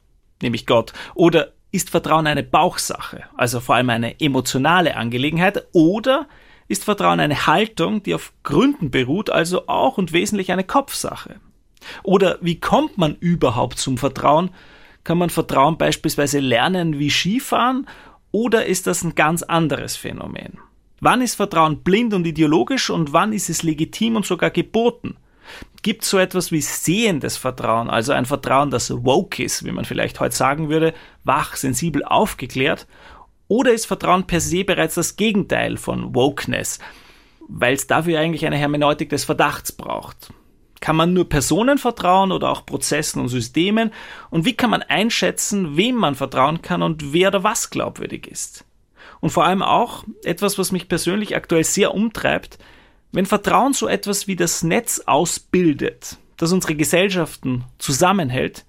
Nämlich 0.42 0.66
Gott. 0.66 0.94
Oder 1.16 1.52
ist 1.72 1.90
Vertrauen 1.90 2.26
eine 2.26 2.44
Bauchsache, 2.44 3.26
also 3.36 3.60
vor 3.60 3.76
allem 3.76 3.90
eine 3.90 4.22
emotionale 4.22 4.96
Angelegenheit? 4.96 5.68
Oder 5.74 6.30
ist 6.70 6.86
Vertrauen 6.86 7.20
eine 7.20 7.46
Haltung, 7.46 8.04
die 8.04 8.16
auf 8.16 8.32
Gründen 8.44 8.90
beruht, 8.90 9.30
also 9.30 9.68
auch 9.68 9.98
und 9.98 10.14
wesentlich 10.14 10.54
eine 10.54 10.64
Kopfsache? 10.64 11.42
Oder 12.04 12.38
wie 12.42 12.60
kommt 12.60 12.98
man 12.98 13.16
überhaupt 13.16 13.80
zum 13.80 13.98
Vertrauen? 13.98 14.52
Kann 15.04 15.18
man 15.18 15.30
Vertrauen 15.30 15.78
beispielsweise 15.78 16.40
lernen 16.40 17.00
wie 17.00 17.10
Skifahren? 17.10 17.88
Oder 18.32 18.66
ist 18.66 18.88
das 18.88 19.04
ein 19.04 19.16
ganz 19.16 19.44
anderes 19.44 19.96
Phänomen? 19.96 20.60
Wann 21.02 21.22
ist 21.22 21.36
Vertrauen 21.36 21.82
blind 21.82 22.14
und 22.14 22.28
ideologisch 22.28 22.90
und 22.90 23.14
wann 23.14 23.34
ist 23.34 23.50
es 23.50 23.64
legitim 23.64 24.18
und 24.18 24.26
sogar 24.26 24.52
geboten? 24.52 25.16
Gibt 25.82 26.04
es 26.04 26.10
so 26.10 26.18
etwas 26.18 26.52
wie 26.52 26.62
sehendes 26.62 27.38
Vertrauen, 27.38 27.90
also 27.90 28.12
ein 28.12 28.26
Vertrauen, 28.26 28.70
das 28.70 28.92
woke 28.92 29.42
ist, 29.42 29.64
wie 29.66 29.72
man 29.72 29.86
vielleicht 29.86 30.20
heute 30.20 30.36
sagen 30.36 30.70
würde, 30.70 30.94
wach, 31.24 31.56
sensibel, 31.56 32.04
aufgeklärt? 32.04 32.86
Oder 33.48 33.74
ist 33.74 33.88
Vertrauen 33.88 34.28
per 34.28 34.42
se 34.42 34.64
bereits 34.64 34.96
das 34.96 35.16
Gegenteil 35.16 35.78
von 35.78 36.14
Wokeness, 36.14 36.80
weil 37.48 37.74
es 37.74 37.88
dafür 37.88 38.20
eigentlich 38.20 38.46
eine 38.46 38.58
Hermeneutik 38.58 39.10
des 39.10 39.24
Verdachts 39.24 39.72
braucht? 39.72 40.32
Kann 40.80 40.96
man 40.96 41.14
nur 41.14 41.28
Personen 41.28 41.78
vertrauen 41.78 42.32
oder 42.32 42.50
auch 42.50 42.66
Prozessen 42.66 43.22
und 43.22 43.28
Systemen? 43.28 43.92
Und 44.30 44.46
wie 44.46 44.54
kann 44.54 44.70
man 44.70 44.82
einschätzen, 44.82 45.76
wem 45.76 45.96
man 45.96 46.16
vertrauen 46.16 46.62
kann 46.62 46.82
und 46.82 47.14
wer 47.14 47.30
oder 47.30 47.44
was 47.44 47.70
glaubwürdig 47.70 48.28
ist? 48.28 48.66
Und 49.20 49.32
vor 49.32 49.46
allem 49.46 49.62
auch 49.62 50.06
etwas, 50.24 50.58
was 50.58 50.72
mich 50.72 50.88
persönlich 50.88 51.36
aktuell 51.36 51.64
sehr 51.64 51.94
umtreibt, 51.94 52.58
wenn 53.12 53.26
Vertrauen 53.26 53.74
so 53.74 53.88
etwas 53.88 54.28
wie 54.28 54.36
das 54.36 54.64
Netz 54.64 55.02
ausbildet, 55.06 56.18
das 56.38 56.54
unsere 56.54 56.76
Gesellschaften 56.76 57.66
zusammenhält, 57.78 58.66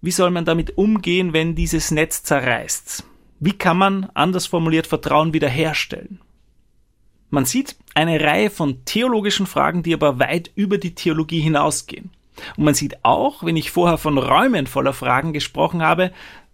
wie 0.00 0.10
soll 0.10 0.30
man 0.30 0.44
damit 0.44 0.76
umgehen, 0.76 1.32
wenn 1.32 1.54
dieses 1.54 1.90
Netz 1.90 2.22
zerreißt? 2.24 3.04
Wie 3.40 3.52
kann 3.52 3.78
man, 3.78 4.10
anders 4.14 4.46
formuliert, 4.46 4.86
Vertrauen 4.86 5.32
wiederherstellen? 5.32 6.20
Man 7.34 7.46
sieht 7.46 7.74
eine 7.94 8.20
Reihe 8.20 8.48
von 8.48 8.84
theologischen 8.84 9.48
Fragen, 9.48 9.82
die 9.82 9.92
aber 9.92 10.20
weit 10.20 10.52
über 10.54 10.78
die 10.78 10.94
Theologie 10.94 11.40
hinausgehen. 11.40 12.10
Und 12.56 12.64
man 12.64 12.74
sieht 12.74 13.04
auch, 13.04 13.42
wenn 13.42 13.56
ich 13.56 13.72
vorher 13.72 13.98
von 13.98 14.18
Räumen 14.18 14.68
voller 14.68 14.92
Fragen 14.92 15.32
gesprochen 15.32 15.82
habe, 15.82 16.12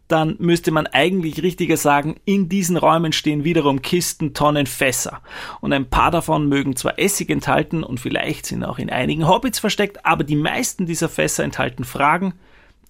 dann 0.08 0.36
müsste 0.38 0.70
man 0.70 0.86
eigentlich 0.86 1.42
richtiger 1.42 1.76
sagen, 1.76 2.18
in 2.24 2.48
diesen 2.48 2.78
Räumen 2.78 3.12
stehen 3.12 3.44
wiederum 3.44 3.82
Kisten, 3.82 4.32
Tonnen, 4.32 4.66
Fässer. 4.66 5.20
Und 5.60 5.74
ein 5.74 5.90
paar 5.90 6.10
davon 6.10 6.48
mögen 6.48 6.74
zwar 6.76 6.98
Essig 6.98 7.28
enthalten 7.28 7.84
und 7.84 8.00
vielleicht 8.00 8.46
sind 8.46 8.64
auch 8.64 8.78
in 8.78 8.88
einigen 8.88 9.28
Hobbits 9.28 9.58
versteckt, 9.58 10.06
aber 10.06 10.24
die 10.24 10.34
meisten 10.34 10.86
dieser 10.86 11.10
Fässer 11.10 11.44
enthalten 11.44 11.84
Fragen, 11.84 12.32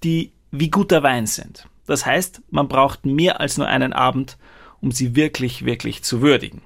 die 0.05 0.31
wie 0.53 0.71
guter 0.71 1.03
Wein 1.03 1.27
sind. 1.27 1.67
Das 1.89 2.07
heißt, 2.07 2.41
man 2.51 2.69
braucht 2.69 3.05
mehr 3.05 3.41
als 3.41 3.59
nur 3.59 3.67
einen 3.67 3.93
Abend, 3.93 4.39
um 4.81 4.93
sie 4.93 5.17
wirklich, 5.17 5.65
wirklich 5.65 6.05
zu 6.05 6.23
würdigen. 6.23 6.63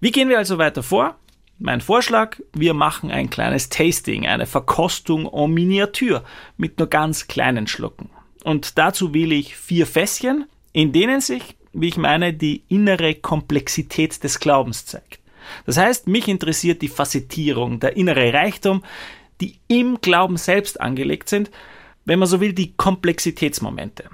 Wie 0.00 0.12
gehen 0.12 0.28
wir 0.28 0.38
also 0.38 0.58
weiter 0.58 0.84
vor? 0.84 1.16
Mein 1.58 1.80
Vorschlag, 1.80 2.36
wir 2.52 2.72
machen 2.72 3.10
ein 3.10 3.30
kleines 3.30 3.68
Tasting, 3.68 4.28
eine 4.28 4.46
Verkostung 4.46 5.28
en 5.32 5.52
Miniatur 5.52 6.22
mit 6.56 6.78
nur 6.78 6.88
ganz 6.88 7.26
kleinen 7.26 7.66
Schlucken. 7.66 8.08
Und 8.44 8.78
dazu 8.78 9.12
wähle 9.12 9.34
ich 9.34 9.56
vier 9.56 9.88
Fässchen, 9.88 10.46
in 10.72 10.92
denen 10.92 11.20
sich, 11.20 11.56
wie 11.72 11.88
ich 11.88 11.96
meine, 11.96 12.32
die 12.32 12.62
innere 12.68 13.16
Komplexität 13.16 14.22
des 14.22 14.38
Glaubens 14.38 14.86
zeigt. 14.86 15.18
Das 15.66 15.76
heißt, 15.76 16.06
mich 16.06 16.28
interessiert 16.28 16.80
die 16.80 16.88
Facettierung, 16.88 17.80
der 17.80 17.96
innere 17.96 18.32
Reichtum, 18.32 18.84
die 19.40 19.58
im 19.66 20.00
Glauben 20.00 20.36
selbst 20.36 20.80
angelegt 20.80 21.28
sind, 21.28 21.50
wenn 22.04 22.20
man 22.20 22.28
so 22.28 22.40
will, 22.40 22.52
die 22.52 22.72
Komplexitätsmomente. 22.76 24.04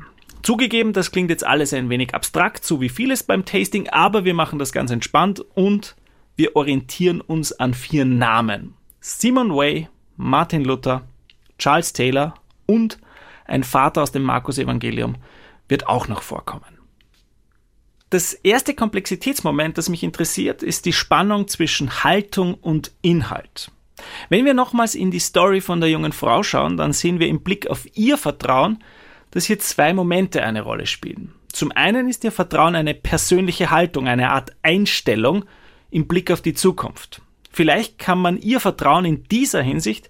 Zugegeben, 0.45 0.93
das 0.93 1.11
klingt 1.11 1.31
jetzt 1.31 1.47
alles 1.47 1.73
ein 1.73 1.89
wenig 1.89 2.15
abstrakt, 2.15 2.67
so 2.67 2.83
wie 2.83 2.91
vieles 2.91 3.23
beim 3.23 3.47
Tasting, 3.47 3.89
aber 3.89 4.27
wir 4.27 4.35
machen 4.35 4.59
das 4.59 4.73
ganz 4.73 4.91
entspannt 4.91 5.43
und 5.55 5.97
wir 6.37 6.55
orientieren 6.55 7.23
uns 7.23 7.53
an 7.53 7.73
vier 7.73 8.05
Namen. 8.05 8.75
Simon 9.01 9.57
Way, 9.57 9.89
Martin 10.19 10.63
Luther, 10.63 11.01
Charles 11.59 11.95
Taylor 11.95 12.35
und 12.67 12.99
ein 13.47 13.65
Vater 13.65 14.03
aus 14.03 14.13
dem 14.13 14.23
Markus-Evangelium, 14.23 15.17
wird 15.67 15.89
auch 15.89 16.09
noch 16.09 16.21
vorkommen. 16.21 16.79
Das 18.11 18.35
erste 18.35 18.75
Komplexitätsmoment, 18.75 19.79
das 19.79 19.89
mich 19.89 20.03
interessiert, 20.03 20.63
ist 20.63 20.85
die 20.85 20.93
Spannung 20.93 21.49
zwischen 21.49 22.05
Haltung 22.05 22.53
und 22.53 22.93
Inhalt. 23.01 23.71
Wenn 24.29 24.45
wir 24.45 24.53
nochmals 24.53 24.95
in 24.95 25.11
die 25.11 25.21
Story 25.21 25.63
von 25.63 25.81
der 25.81 25.89
jungen 25.89 26.13
Frau 26.13 26.43
schauen, 26.43 26.77
dann 26.77 26.93
sehen 26.93 27.19
wir 27.19 27.29
im 27.29 27.43
Blick 27.43 27.67
auf 27.69 27.87
ihr 27.95 28.19
Vertrauen, 28.19 28.85
dass 29.35 29.45
hier 29.45 29.59
zwei 29.59 29.93
Momente 29.93 30.45
eine 30.45 30.63
Rolle 30.63 30.87
spielen. 30.87 31.35
Zum 31.53 31.73
einen 31.73 32.09
ist 32.09 32.25
ihr 32.25 32.33
Vertrauen 32.33 32.77
eine 32.77 32.95
persönliche 32.95 33.71
Haltung, 33.71 34.09
eine 34.09 34.31
Art 34.31 34.53
Einstellung, 34.63 35.45
im 35.91 36.07
Blick 36.07 36.31
auf 36.31 36.41
die 36.41 36.55
Zukunft. 36.55 37.21
Vielleicht 37.51 37.99
kann 37.99 38.19
man 38.19 38.39
ihr 38.39 38.61
Vertrauen 38.61 39.05
in 39.05 39.25
dieser 39.25 39.63
Hinsicht 39.63 40.09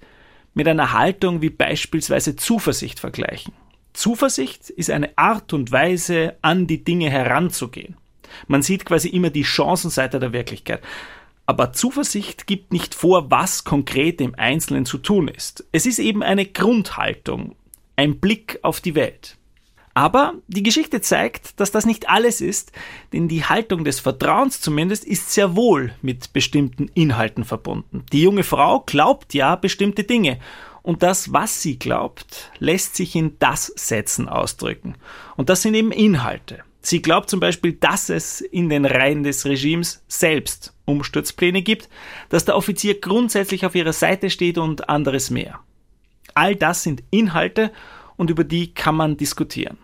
mit 0.52 0.68
einer 0.68 0.92
Haltung 0.92 1.42
wie 1.42 1.50
beispielsweise 1.50 2.36
Zuversicht 2.36 3.00
vergleichen. 3.00 3.52
Zuversicht 3.94 4.70
ist 4.70 4.90
eine 4.90 5.16
Art 5.16 5.52
und 5.52 5.72
Weise, 5.72 6.36
an 6.42 6.66
die 6.66 6.84
Dinge 6.84 7.10
heranzugehen. 7.10 7.96
Man 8.46 8.62
sieht 8.62 8.84
quasi 8.84 9.08
immer 9.08 9.30
die 9.30 9.44
Chancenseite 9.44 10.18
der 10.18 10.32
Wirklichkeit. 10.32 10.82
Aber 11.46 11.72
Zuversicht 11.72 12.46
gibt 12.46 12.72
nicht 12.72 12.94
vor, 12.94 13.30
was 13.30 13.64
konkret 13.64 14.20
im 14.20 14.34
Einzelnen 14.34 14.86
zu 14.86 14.98
tun 14.98 15.28
ist. 15.28 15.66
Es 15.72 15.86
ist 15.86 15.98
eben 15.98 16.22
eine 16.22 16.46
Grundhaltung, 16.46 17.56
ein 17.96 18.20
Blick 18.20 18.58
auf 18.62 18.80
die 18.80 18.94
Welt. 18.94 19.36
Aber 19.94 20.34
die 20.48 20.64
Geschichte 20.64 21.00
zeigt, 21.00 21.60
dass 21.60 21.70
das 21.70 21.86
nicht 21.86 22.08
alles 22.08 22.40
ist, 22.40 22.72
denn 23.12 23.28
die 23.28 23.44
Haltung 23.44 23.84
des 23.84 24.00
Vertrauens 24.00 24.60
zumindest 24.60 25.04
ist 25.04 25.32
sehr 25.32 25.54
wohl 25.54 25.94
mit 26.02 26.32
bestimmten 26.32 26.88
Inhalten 26.94 27.44
verbunden. 27.44 28.04
Die 28.12 28.22
junge 28.22 28.42
Frau 28.42 28.80
glaubt 28.80 29.34
ja 29.34 29.54
bestimmte 29.54 30.02
Dinge 30.02 30.40
und 30.82 31.04
das, 31.04 31.32
was 31.32 31.62
sie 31.62 31.78
glaubt, 31.78 32.50
lässt 32.58 32.96
sich 32.96 33.14
in 33.14 33.38
das 33.38 33.66
Sätzen 33.76 34.28
ausdrücken. 34.28 34.96
Und 35.36 35.48
das 35.48 35.62
sind 35.62 35.74
eben 35.74 35.92
Inhalte. 35.92 36.64
Sie 36.82 37.00
glaubt 37.00 37.30
zum 37.30 37.40
Beispiel, 37.40 37.72
dass 37.72 38.10
es 38.10 38.42
in 38.42 38.68
den 38.68 38.84
Reihen 38.84 39.22
des 39.22 39.46
Regimes 39.46 40.04
selbst 40.08 40.74
Umsturzpläne 40.84 41.62
gibt, 41.62 41.88
dass 42.28 42.44
der 42.44 42.56
Offizier 42.56 43.00
grundsätzlich 43.00 43.64
auf 43.64 43.74
ihrer 43.74 43.94
Seite 43.94 44.28
steht 44.28 44.58
und 44.58 44.90
anderes 44.90 45.30
mehr. 45.30 45.60
All 46.34 46.56
das 46.56 46.82
sind 46.82 47.02
Inhalte 47.10 47.72
und 48.16 48.30
über 48.30 48.44
die 48.44 48.74
kann 48.74 48.96
man 48.96 49.16
diskutieren. 49.16 49.78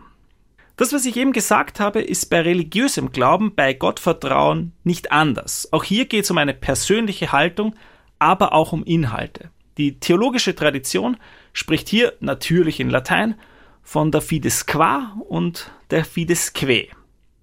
Das, 0.76 0.92
was 0.92 1.04
ich 1.04 1.16
eben 1.16 1.32
gesagt 1.32 1.78
habe, 1.78 2.00
ist 2.00 2.30
bei 2.30 2.40
religiösem 2.40 3.12
Glauben, 3.12 3.54
bei 3.54 3.74
Gottvertrauen 3.74 4.72
nicht 4.82 5.12
anders. 5.12 5.68
Auch 5.72 5.84
hier 5.84 6.06
geht 6.06 6.24
es 6.24 6.30
um 6.30 6.38
eine 6.38 6.54
persönliche 6.54 7.32
Haltung, 7.32 7.74
aber 8.18 8.54
auch 8.54 8.72
um 8.72 8.82
Inhalte. 8.84 9.50
Die 9.76 10.00
theologische 10.00 10.54
Tradition 10.54 11.18
spricht 11.52 11.88
hier 11.88 12.14
natürlich 12.20 12.80
in 12.80 12.88
Latein 12.88 13.34
von 13.82 14.10
der 14.10 14.22
Fides 14.22 14.66
qua 14.66 15.16
und 15.28 15.70
der 15.90 16.04
Fides 16.04 16.52
que. 16.52 16.88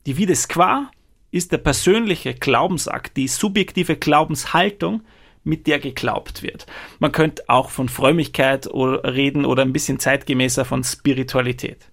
Die 0.06 0.14
Fides 0.16 0.48
qua 0.48 0.90
ist 1.30 1.52
der 1.52 1.58
persönliche 1.60 2.34
Glaubensakt, 2.34 3.18
die 3.18 3.28
subjektive 3.28 3.98
Glaubenshaltung, 3.98 5.02
mit 5.48 5.66
der 5.66 5.80
geglaubt 5.80 6.44
wird. 6.44 6.68
Man 7.00 7.12
könnte 7.12 7.44
auch 7.48 7.70
von 7.70 7.90
Frömmigkeit 7.90 8.68
reden 8.68 9.46
oder 9.46 9.64
ein 9.64 9.74
bisschen 9.74 10.00
zeitgemäßer 10.00 10.66
von 10.66 10.84
Spiritualität. 10.84 11.90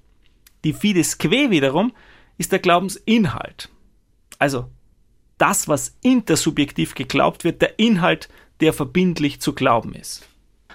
Die 0.64 0.72
Fides 0.72 1.18
Que 1.18 1.50
wiederum 1.50 1.92
ist 2.36 2.52
der 2.52 2.58
Glaubensinhalt. 2.58 3.70
Also 4.38 4.68
das, 5.38 5.68
was 5.68 5.96
intersubjektiv 6.02 6.94
geglaubt 6.94 7.44
wird, 7.44 7.62
der 7.62 7.78
Inhalt, 7.78 8.28
der 8.60 8.72
verbindlich 8.72 9.40
zu 9.40 9.52
glauben 9.52 9.94
ist. 9.94 10.28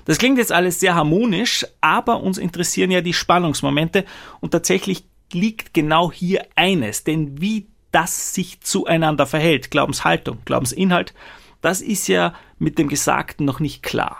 Das 0.05 0.17
klingt 0.17 0.37
jetzt 0.37 0.51
alles 0.51 0.79
sehr 0.79 0.95
harmonisch, 0.95 1.65
aber 1.81 2.21
uns 2.21 2.37
interessieren 2.37 2.91
ja 2.91 3.01
die 3.01 3.13
Spannungsmomente 3.13 4.05
und 4.39 4.51
tatsächlich 4.51 5.03
liegt 5.33 5.73
genau 5.73 6.11
hier 6.11 6.47
eines, 6.55 7.03
denn 7.03 7.41
wie 7.41 7.67
das 7.91 8.33
sich 8.33 8.61
zueinander 8.61 9.25
verhält, 9.25 9.69
Glaubenshaltung, 9.71 10.39
Glaubensinhalt, 10.45 11.13
das 11.61 11.81
ist 11.81 12.07
ja 12.07 12.33
mit 12.57 12.77
dem 12.77 12.87
Gesagten 12.87 13.45
noch 13.45 13.59
nicht 13.59 13.83
klar. 13.83 14.17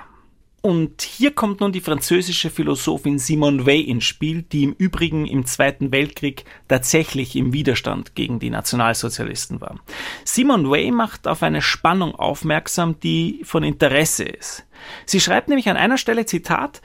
Und 0.62 1.02
hier 1.04 1.32
kommt 1.32 1.62
nun 1.62 1.72
die 1.72 1.80
französische 1.80 2.50
Philosophin 2.50 3.18
Simone 3.18 3.66
Weil 3.66 3.82
ins 3.82 4.04
Spiel, 4.04 4.42
die 4.42 4.64
im 4.64 4.74
Übrigen 4.74 5.26
im 5.26 5.46
Zweiten 5.46 5.92
Weltkrieg 5.94 6.44
tatsächlich 6.68 7.38
im 7.38 7.54
Widerstand 7.54 8.14
gegen 8.14 8.40
die 8.40 8.50
Nationalsozialisten 8.50 9.62
war. 9.62 9.80
Simone 10.26 10.70
Weil 10.70 10.92
macht 10.92 11.28
auf 11.28 11.44
eine 11.44 11.62
Spannung 11.62 12.14
aufmerksam, 12.14 13.00
die 13.00 13.42
von 13.44 13.64
Interesse 13.64 14.26
ist. 14.26 14.66
Sie 15.06 15.22
schreibt 15.22 15.48
nämlich 15.48 15.70
an 15.70 15.78
einer 15.78 15.98
Stelle 15.98 16.26
Zitat, 16.26 16.82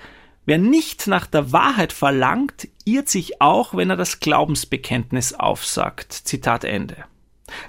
Wer 0.46 0.58
nicht 0.58 1.06
nach 1.06 1.26
der 1.26 1.52
Wahrheit 1.52 1.92
verlangt, 1.92 2.68
irrt 2.84 3.08
sich 3.08 3.40
auch, 3.40 3.74
wenn 3.74 3.88
er 3.88 3.96
das 3.96 4.20
Glaubensbekenntnis 4.20 5.32
aufsagt. 5.32 6.12
Zitat 6.12 6.64
Ende. 6.64 7.06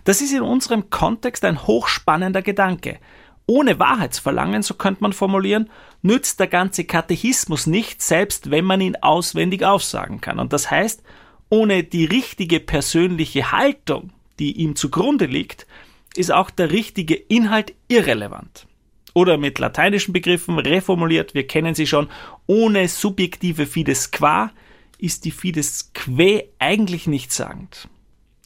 Das 0.04 0.22
ist 0.22 0.34
in 0.34 0.42
unserem 0.42 0.90
Kontext 0.90 1.44
ein 1.46 1.66
hochspannender 1.66 2.42
Gedanke. 2.42 3.00
Ohne 3.48 3.80
Wahrheitsverlangen, 3.80 4.64
so 4.64 4.74
könnte 4.74 5.04
man 5.04 5.14
formulieren, 5.14 5.70
nützt 6.02 6.40
der 6.40 6.48
ganze 6.48 6.86
Katechismus 6.86 7.68
nicht, 7.68 8.02
selbst 8.02 8.50
wenn 8.50 8.66
man 8.66 8.82
ihn 8.82 8.96
auswendig 8.96 9.64
aufsagen 9.64 10.20
kann. 10.20 10.40
Und 10.40 10.52
das 10.52 10.72
heißt, 10.72 11.04
ohne 11.50 11.84
die 11.84 12.06
richtige 12.06 12.60
persönliche 12.60 13.52
Haltung, 13.52 14.12
die 14.40 14.54
ihm 14.54 14.76
zugrunde 14.76 15.26
liegt, 15.26 15.68
ist 16.16 16.32
auch 16.32 16.50
der 16.50 16.72
richtige 16.72 17.16
Inhalt 17.16 17.74
irrelevant. 17.88 18.68
Oder 19.14 19.38
mit 19.38 19.60
lateinischen 19.60 20.12
Begriffen 20.12 20.60
reformuliert, 20.60 21.34
wir 21.34 21.48
kennen 21.48 21.76
sie 21.76 21.88
schon, 21.88 22.10
ohne 22.48 22.88
subjektive 22.88 23.66
Fides 23.66 24.12
qua 24.12 24.52
ist 24.98 25.26
die 25.26 25.32
Fides 25.32 25.92
que 25.94 26.50
eigentlich 26.60 27.08
nichtssagend. 27.08 27.88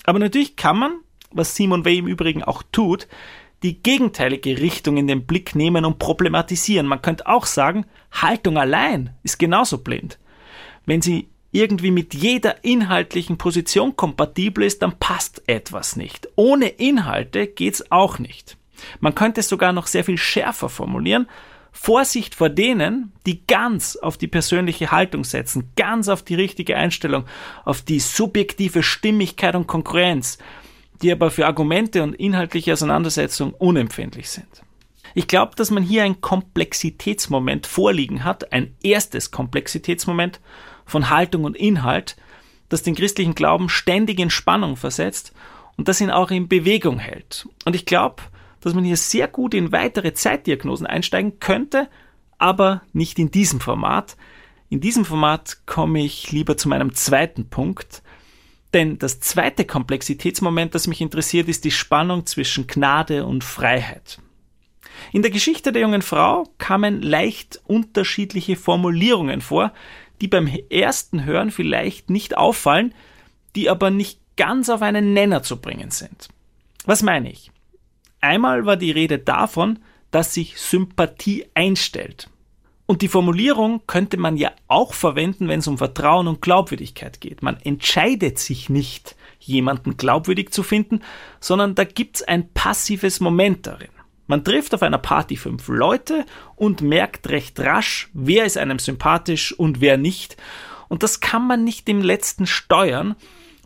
Aber 0.03 0.19
natürlich 0.19 0.55
kann 0.55 0.77
man, 0.77 0.99
was 1.31 1.55
Simon 1.55 1.85
Weil 1.85 1.97
im 1.97 2.07
Übrigen 2.07 2.43
auch 2.43 2.63
tut, 2.71 3.07
die 3.63 3.81
gegenteilige 3.81 4.59
Richtung 4.59 4.97
in 4.97 5.07
den 5.07 5.25
Blick 5.25 5.55
nehmen 5.55 5.85
und 5.85 5.99
problematisieren. 5.99 6.87
Man 6.87 7.01
könnte 7.01 7.27
auch 7.27 7.45
sagen, 7.45 7.85
Haltung 8.11 8.57
allein 8.57 9.15
ist 9.23 9.37
genauso 9.37 9.79
blind. 9.79 10.17
Wenn 10.85 11.01
sie 11.01 11.29
irgendwie 11.51 11.91
mit 11.91 12.13
jeder 12.13 12.63
inhaltlichen 12.63 13.37
Position 13.37 13.95
kompatibel 13.95 14.63
ist, 14.63 14.81
dann 14.81 14.97
passt 14.99 15.41
etwas 15.47 15.95
nicht. 15.95 16.29
Ohne 16.35 16.67
Inhalte 16.67 17.47
geht's 17.47 17.91
auch 17.91 18.19
nicht. 18.19 18.57
Man 18.99 19.15
könnte 19.15 19.41
es 19.41 19.49
sogar 19.49 19.73
noch 19.73 19.87
sehr 19.87 20.03
viel 20.03 20.17
schärfer 20.17 20.69
formulieren. 20.69 21.27
Vorsicht 21.71 22.35
vor 22.35 22.49
denen, 22.49 23.11
die 23.25 23.45
ganz 23.45 23.95
auf 23.95 24.17
die 24.17 24.27
persönliche 24.27 24.91
Haltung 24.91 25.23
setzen, 25.23 25.69
ganz 25.75 26.07
auf 26.07 26.23
die 26.23 26.35
richtige 26.35 26.75
Einstellung, 26.75 27.25
auf 27.65 27.81
die 27.81 27.99
subjektive 27.99 28.83
Stimmigkeit 28.83 29.55
und 29.55 29.67
Konkurrenz 29.67 30.39
die 31.01 31.11
aber 31.11 31.31
für 31.31 31.45
Argumente 31.45 32.03
und 32.03 32.13
inhaltliche 32.13 32.73
Auseinandersetzung 32.73 33.53
unempfindlich 33.53 34.29
sind. 34.29 34.63
Ich 35.15 35.27
glaube, 35.27 35.55
dass 35.55 35.71
man 35.71 35.83
hier 35.83 36.03
ein 36.03 36.21
Komplexitätsmoment 36.21 37.65
vorliegen 37.65 38.23
hat, 38.23 38.51
ein 38.53 38.75
erstes 38.83 39.31
Komplexitätsmoment 39.31 40.39
von 40.85 41.09
Haltung 41.09 41.45
und 41.45 41.57
Inhalt, 41.57 42.15
das 42.69 42.83
den 42.83 42.95
christlichen 42.95 43.35
Glauben 43.35 43.69
ständig 43.69 44.19
in 44.19 44.29
Spannung 44.29 44.75
versetzt 44.75 45.33
und 45.77 45.87
das 45.87 46.01
ihn 46.01 46.11
auch 46.11 46.29
in 46.29 46.47
Bewegung 46.47 46.99
hält. 46.99 47.47
Und 47.65 47.75
ich 47.75 47.85
glaube, 47.85 48.23
dass 48.61 48.73
man 48.73 48.83
hier 48.83 48.97
sehr 48.97 49.27
gut 49.27 49.53
in 49.53 49.71
weitere 49.71 50.13
Zeitdiagnosen 50.13 50.85
einsteigen 50.85 51.39
könnte, 51.39 51.87
aber 52.37 52.81
nicht 52.93 53.17
in 53.17 53.31
diesem 53.31 53.59
Format. 53.59 54.15
In 54.69 54.81
diesem 54.81 55.05
Format 55.05 55.65
komme 55.65 56.03
ich 56.03 56.31
lieber 56.31 56.57
zu 56.57 56.69
meinem 56.69 56.93
zweiten 56.93 57.49
Punkt, 57.49 58.03
denn 58.73 58.99
das 58.99 59.19
zweite 59.19 59.65
Komplexitätsmoment, 59.65 60.75
das 60.75 60.87
mich 60.87 61.01
interessiert, 61.01 61.49
ist 61.49 61.65
die 61.65 61.71
Spannung 61.71 62.25
zwischen 62.25 62.67
Gnade 62.67 63.25
und 63.25 63.43
Freiheit. 63.43 64.19
In 65.11 65.21
der 65.21 65.31
Geschichte 65.31 65.71
der 65.71 65.81
jungen 65.81 66.01
Frau 66.01 66.45
kamen 66.57 67.01
leicht 67.01 67.61
unterschiedliche 67.65 68.55
Formulierungen 68.55 69.41
vor, 69.41 69.73
die 70.21 70.27
beim 70.27 70.47
ersten 70.69 71.25
Hören 71.25 71.51
vielleicht 71.51 72.09
nicht 72.09 72.37
auffallen, 72.37 72.93
die 73.55 73.69
aber 73.69 73.89
nicht 73.89 74.19
ganz 74.35 74.69
auf 74.69 74.81
einen 74.81 75.13
Nenner 75.13 75.41
zu 75.43 75.57
bringen 75.57 75.91
sind. 75.91 76.29
Was 76.85 77.01
meine 77.01 77.31
ich? 77.31 77.51
Einmal 78.21 78.65
war 78.65 78.77
die 78.77 78.91
Rede 78.91 79.17
davon, 79.17 79.79
dass 80.11 80.33
sich 80.33 80.59
Sympathie 80.59 81.45
einstellt. 81.53 82.29
Und 82.89 83.03
die 83.03 83.07
Formulierung 83.07 83.83
könnte 83.85 84.17
man 84.17 84.35
ja 84.35 84.51
auch 84.67 84.95
verwenden, 84.95 85.47
wenn 85.47 85.59
es 85.59 85.67
um 85.67 85.77
Vertrauen 85.77 86.27
und 86.27 86.41
Glaubwürdigkeit 86.41 87.21
geht. 87.21 87.43
Man 87.43 87.57
entscheidet 87.61 88.39
sich 88.39 88.67
nicht, 88.67 89.15
jemanden 89.39 89.95
glaubwürdig 89.95 90.49
zu 90.49 90.63
finden, 90.63 91.01
sondern 91.39 91.75
da 91.75 91.83
gibt's 91.83 92.23
ein 92.23 92.51
passives 92.51 93.19
Moment 93.19 93.67
darin. 93.67 93.91
Man 94.25 94.43
trifft 94.43 94.73
auf 94.73 94.81
einer 94.81 94.97
Party 94.97 95.37
fünf 95.37 95.67
Leute 95.67 96.25
und 96.55 96.81
merkt 96.81 97.29
recht 97.29 97.59
rasch, 97.59 98.09
wer 98.13 98.45
ist 98.45 98.57
einem 98.57 98.79
sympathisch 98.79 99.53
und 99.53 99.81
wer 99.81 99.97
nicht. 99.97 100.35
Und 100.87 101.03
das 101.03 101.19
kann 101.19 101.45
man 101.45 101.63
nicht 101.63 101.87
im 101.89 102.01
letzten 102.01 102.47
steuern. 102.47 103.15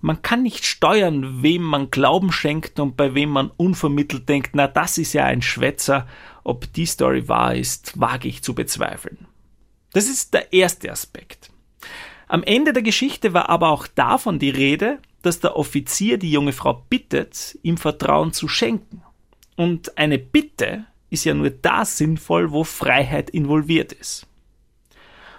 Man 0.02 0.22
kann 0.22 0.44
nicht 0.44 0.66
steuern, 0.66 1.42
wem 1.42 1.62
man 1.62 1.92
Glauben 1.92 2.34
schenkt 2.34 2.78
und 2.82 2.98
bei 2.98 3.16
wem 3.16 3.30
man 3.30 3.52
unvermittelt 3.56 4.28
denkt, 4.28 4.50
na 4.52 4.68
das 4.68 4.98
ist 4.98 5.14
ja 5.14 5.24
ein 5.24 5.42
Schwätzer 5.42 6.08
ob 6.44 6.72
die 6.74 6.86
Story 6.86 7.28
wahr 7.28 7.56
ist, 7.56 8.00
wage 8.00 8.28
ich 8.28 8.44
zu 8.44 8.54
bezweifeln. 8.56 9.28
Das 9.94 10.08
ist 10.08 10.34
der 10.34 10.54
erste 10.54 10.92
Aspekt. 10.92 11.52
Am 12.28 12.44
Ende 12.44 12.74
der 12.74 12.84
Geschichte 12.84 13.34
war 13.34 13.50
aber 13.50 13.70
auch 13.70 13.88
davon 13.88 14.40
die 14.40 14.50
Rede, 14.50 15.00
dass 15.22 15.40
der 15.40 15.56
Offizier 15.56 16.18
die 16.18 16.32
junge 16.32 16.52
Frau 16.52 16.84
bittet, 16.90 17.58
ihm 17.62 17.78
Vertrauen 17.78 18.34
zu 18.34 18.48
schenken. 18.48 19.04
Und 19.56 19.98
eine 19.98 20.18
Bitte 20.18 20.86
ist 21.10 21.26
ja 21.26 21.34
nur 21.34 21.52
da 21.52 21.86
sinnvoll, 21.86 22.52
wo 22.52 22.64
Freiheit 22.64 23.30
involviert 23.30 23.94
ist. 23.94 24.26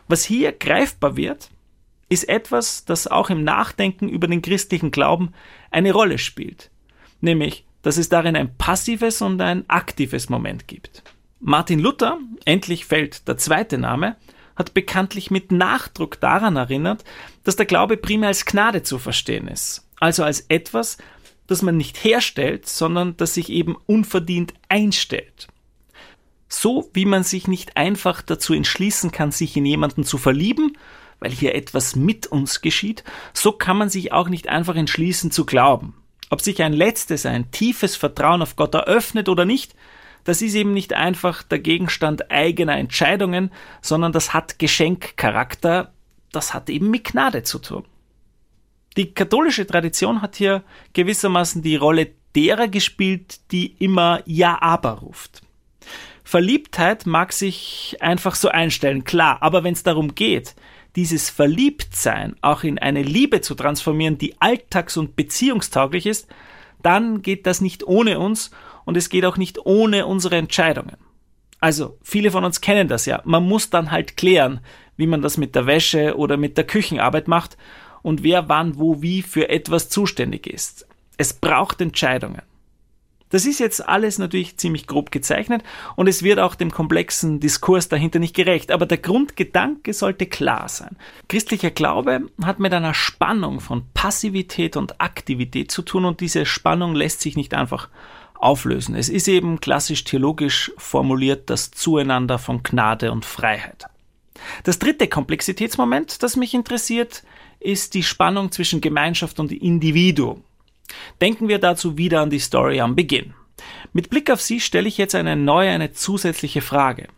Was 0.06 0.24
hier 0.24 0.52
greifbar 0.52 1.16
wird, 1.16 1.50
ist 2.08 2.28
etwas, 2.28 2.84
das 2.84 3.06
auch 3.06 3.30
im 3.30 3.42
Nachdenken 3.42 4.08
über 4.08 4.28
den 4.28 4.42
christlichen 4.42 4.90
Glauben 4.90 5.32
eine 5.70 5.92
Rolle 5.92 6.18
spielt, 6.18 6.70
nämlich 7.20 7.64
dass 7.84 7.98
es 7.98 8.08
darin 8.08 8.34
ein 8.34 8.56
passives 8.56 9.22
und 9.22 9.40
ein 9.40 9.68
aktives 9.68 10.28
Moment 10.28 10.66
gibt. 10.66 11.04
Martin 11.38 11.78
Luther, 11.78 12.18
endlich 12.46 12.86
fällt 12.86 13.28
der 13.28 13.36
zweite 13.36 13.78
Name, 13.78 14.16
hat 14.56 14.72
bekanntlich 14.72 15.30
mit 15.30 15.52
Nachdruck 15.52 16.18
daran 16.18 16.56
erinnert, 16.56 17.04
dass 17.44 17.56
der 17.56 17.66
Glaube 17.66 17.98
primär 17.98 18.28
als 18.28 18.46
Gnade 18.46 18.82
zu 18.82 18.98
verstehen 18.98 19.48
ist, 19.48 19.86
also 20.00 20.24
als 20.24 20.46
etwas, 20.48 20.96
das 21.46 21.60
man 21.60 21.76
nicht 21.76 22.02
herstellt, 22.02 22.66
sondern 22.66 23.18
das 23.18 23.34
sich 23.34 23.50
eben 23.50 23.76
unverdient 23.86 24.54
einstellt. 24.68 25.48
So 26.48 26.88
wie 26.94 27.04
man 27.04 27.22
sich 27.22 27.48
nicht 27.48 27.76
einfach 27.76 28.22
dazu 28.22 28.54
entschließen 28.54 29.12
kann, 29.12 29.30
sich 29.30 29.56
in 29.56 29.66
jemanden 29.66 30.04
zu 30.04 30.16
verlieben, 30.16 30.78
weil 31.20 31.32
hier 31.32 31.54
etwas 31.54 31.96
mit 31.96 32.26
uns 32.28 32.62
geschieht, 32.62 33.04
so 33.34 33.52
kann 33.52 33.76
man 33.76 33.90
sich 33.90 34.12
auch 34.12 34.30
nicht 34.30 34.48
einfach 34.48 34.76
entschließen 34.76 35.30
zu 35.30 35.44
glauben. 35.44 35.94
Ob 36.30 36.40
sich 36.40 36.62
ein 36.62 36.72
letztes, 36.72 37.26
ein 37.26 37.50
tiefes 37.50 37.96
Vertrauen 37.96 38.42
auf 38.42 38.56
Gott 38.56 38.74
eröffnet 38.74 39.28
oder 39.28 39.44
nicht, 39.44 39.74
das 40.24 40.40
ist 40.40 40.54
eben 40.54 40.72
nicht 40.72 40.94
einfach 40.94 41.42
der 41.42 41.58
Gegenstand 41.58 42.30
eigener 42.30 42.76
Entscheidungen, 42.78 43.50
sondern 43.82 44.12
das 44.12 44.32
hat 44.32 44.58
Geschenkcharakter, 44.58 45.92
das 46.32 46.54
hat 46.54 46.70
eben 46.70 46.90
mit 46.90 47.04
Gnade 47.04 47.42
zu 47.42 47.58
tun. 47.58 47.84
Die 48.96 49.12
katholische 49.12 49.66
Tradition 49.66 50.22
hat 50.22 50.36
hier 50.36 50.62
gewissermaßen 50.92 51.62
die 51.62 51.76
Rolle 51.76 52.12
derer 52.34 52.68
gespielt, 52.68 53.40
die 53.50 53.74
immer 53.78 54.22
Ja, 54.24 54.60
aber 54.62 54.92
ruft. 54.92 55.42
Verliebtheit 56.24 57.04
mag 57.04 57.32
sich 57.32 57.96
einfach 58.00 58.34
so 58.34 58.48
einstellen, 58.48 59.04
klar, 59.04 59.38
aber 59.42 59.62
wenn 59.62 59.74
es 59.74 59.82
darum 59.82 60.14
geht, 60.14 60.54
dieses 60.96 61.30
Verliebtsein 61.30 62.36
auch 62.40 62.62
in 62.62 62.78
eine 62.78 63.02
Liebe 63.02 63.40
zu 63.40 63.54
transformieren, 63.54 64.18
die 64.18 64.40
alltags- 64.40 64.96
und 64.96 65.16
beziehungstauglich 65.16 66.06
ist, 66.06 66.28
dann 66.82 67.22
geht 67.22 67.46
das 67.46 67.60
nicht 67.60 67.86
ohne 67.86 68.18
uns 68.18 68.50
und 68.84 68.96
es 68.96 69.08
geht 69.08 69.24
auch 69.24 69.36
nicht 69.36 69.64
ohne 69.64 70.06
unsere 70.06 70.36
Entscheidungen. 70.36 70.96
Also, 71.60 71.96
viele 72.02 72.30
von 72.30 72.44
uns 72.44 72.60
kennen 72.60 72.88
das 72.88 73.06
ja. 73.06 73.22
Man 73.24 73.44
muss 73.44 73.70
dann 73.70 73.90
halt 73.90 74.16
klären, 74.16 74.60
wie 74.96 75.06
man 75.06 75.22
das 75.22 75.38
mit 75.38 75.54
der 75.54 75.66
Wäsche 75.66 76.16
oder 76.16 76.36
mit 76.36 76.56
der 76.58 76.66
Küchenarbeit 76.66 77.26
macht 77.26 77.56
und 78.02 78.22
wer 78.22 78.48
wann 78.48 78.78
wo 78.78 79.00
wie 79.02 79.22
für 79.22 79.48
etwas 79.48 79.88
zuständig 79.88 80.46
ist. 80.46 80.86
Es 81.16 81.32
braucht 81.32 81.80
Entscheidungen. 81.80 82.42
Das 83.34 83.46
ist 83.46 83.58
jetzt 83.58 83.88
alles 83.88 84.18
natürlich 84.18 84.58
ziemlich 84.58 84.86
grob 84.86 85.10
gezeichnet 85.10 85.64
und 85.96 86.06
es 86.06 86.22
wird 86.22 86.38
auch 86.38 86.54
dem 86.54 86.70
komplexen 86.70 87.40
Diskurs 87.40 87.88
dahinter 87.88 88.20
nicht 88.20 88.36
gerecht, 88.36 88.70
aber 88.70 88.86
der 88.86 88.98
Grundgedanke 88.98 89.92
sollte 89.92 90.26
klar 90.26 90.68
sein. 90.68 90.96
Christlicher 91.28 91.72
Glaube 91.72 92.30
hat 92.44 92.60
mit 92.60 92.72
einer 92.72 92.94
Spannung 92.94 93.58
von 93.58 93.86
Passivität 93.92 94.76
und 94.76 95.00
Aktivität 95.00 95.72
zu 95.72 95.82
tun 95.82 96.04
und 96.04 96.20
diese 96.20 96.46
Spannung 96.46 96.94
lässt 96.94 97.22
sich 97.22 97.36
nicht 97.36 97.54
einfach 97.54 97.88
auflösen. 98.34 98.94
Es 98.94 99.08
ist 99.08 99.26
eben 99.26 99.58
klassisch 99.58 100.04
theologisch 100.04 100.70
formuliert 100.76 101.50
das 101.50 101.72
Zueinander 101.72 102.38
von 102.38 102.62
Gnade 102.62 103.10
und 103.10 103.24
Freiheit. 103.24 103.86
Das 104.62 104.78
dritte 104.78 105.08
Komplexitätsmoment, 105.08 106.22
das 106.22 106.36
mich 106.36 106.54
interessiert, 106.54 107.24
ist 107.58 107.94
die 107.94 108.04
Spannung 108.04 108.52
zwischen 108.52 108.80
Gemeinschaft 108.80 109.40
und 109.40 109.50
Individuum. 109.50 110.44
Denken 111.20 111.48
wir 111.48 111.58
dazu 111.58 111.98
wieder 111.98 112.20
an 112.20 112.30
die 112.30 112.38
Story 112.38 112.80
am 112.80 112.94
Beginn. 112.94 113.34
Mit 113.92 114.10
Blick 114.10 114.30
auf 114.30 114.40
sie 114.40 114.60
stelle 114.60 114.88
ich 114.88 114.98
jetzt 114.98 115.14
eine 115.14 115.36
neue, 115.36 115.70
eine 115.70 115.92
zusätzliche 115.92 116.60
Frage. 116.60 117.08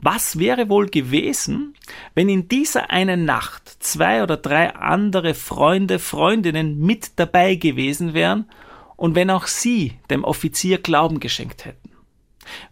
Was 0.00 0.38
wäre 0.38 0.68
wohl 0.68 0.88
gewesen, 0.88 1.74
wenn 2.14 2.28
in 2.28 2.48
dieser 2.48 2.90
einen 2.90 3.24
Nacht 3.24 3.68
zwei 3.80 4.22
oder 4.22 4.36
drei 4.36 4.74
andere 4.74 5.34
Freunde, 5.34 5.98
Freundinnen 5.98 6.78
mit 6.78 7.12
dabei 7.16 7.54
gewesen 7.54 8.12
wären 8.12 8.50
und 8.96 9.14
wenn 9.14 9.30
auch 9.30 9.46
sie 9.46 9.92
dem 10.10 10.24
Offizier 10.24 10.78
Glauben 10.78 11.20
geschenkt 11.20 11.64
hätten? 11.64 11.90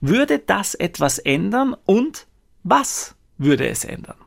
Würde 0.01 0.39
das 0.39 0.75
etwas 0.75 1.19
ändern 1.19 1.75
und 1.87 2.27
was 2.65 3.15
würde 3.39 3.69
es 3.69 3.85
ändern? 3.85 4.22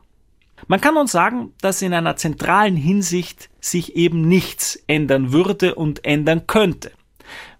Man 0.68 0.80
kann 0.80 0.96
uns 0.96 1.12
sagen, 1.12 1.52
dass 1.60 1.82
in 1.82 1.92
einer 1.92 2.16
zentralen 2.16 2.76
Hinsicht 2.76 3.50
sich 3.60 3.96
eben 3.96 4.26
nichts 4.26 4.82
ändern 4.86 5.32
würde 5.32 5.74
und 5.74 6.04
ändern 6.04 6.46
könnte. 6.46 6.92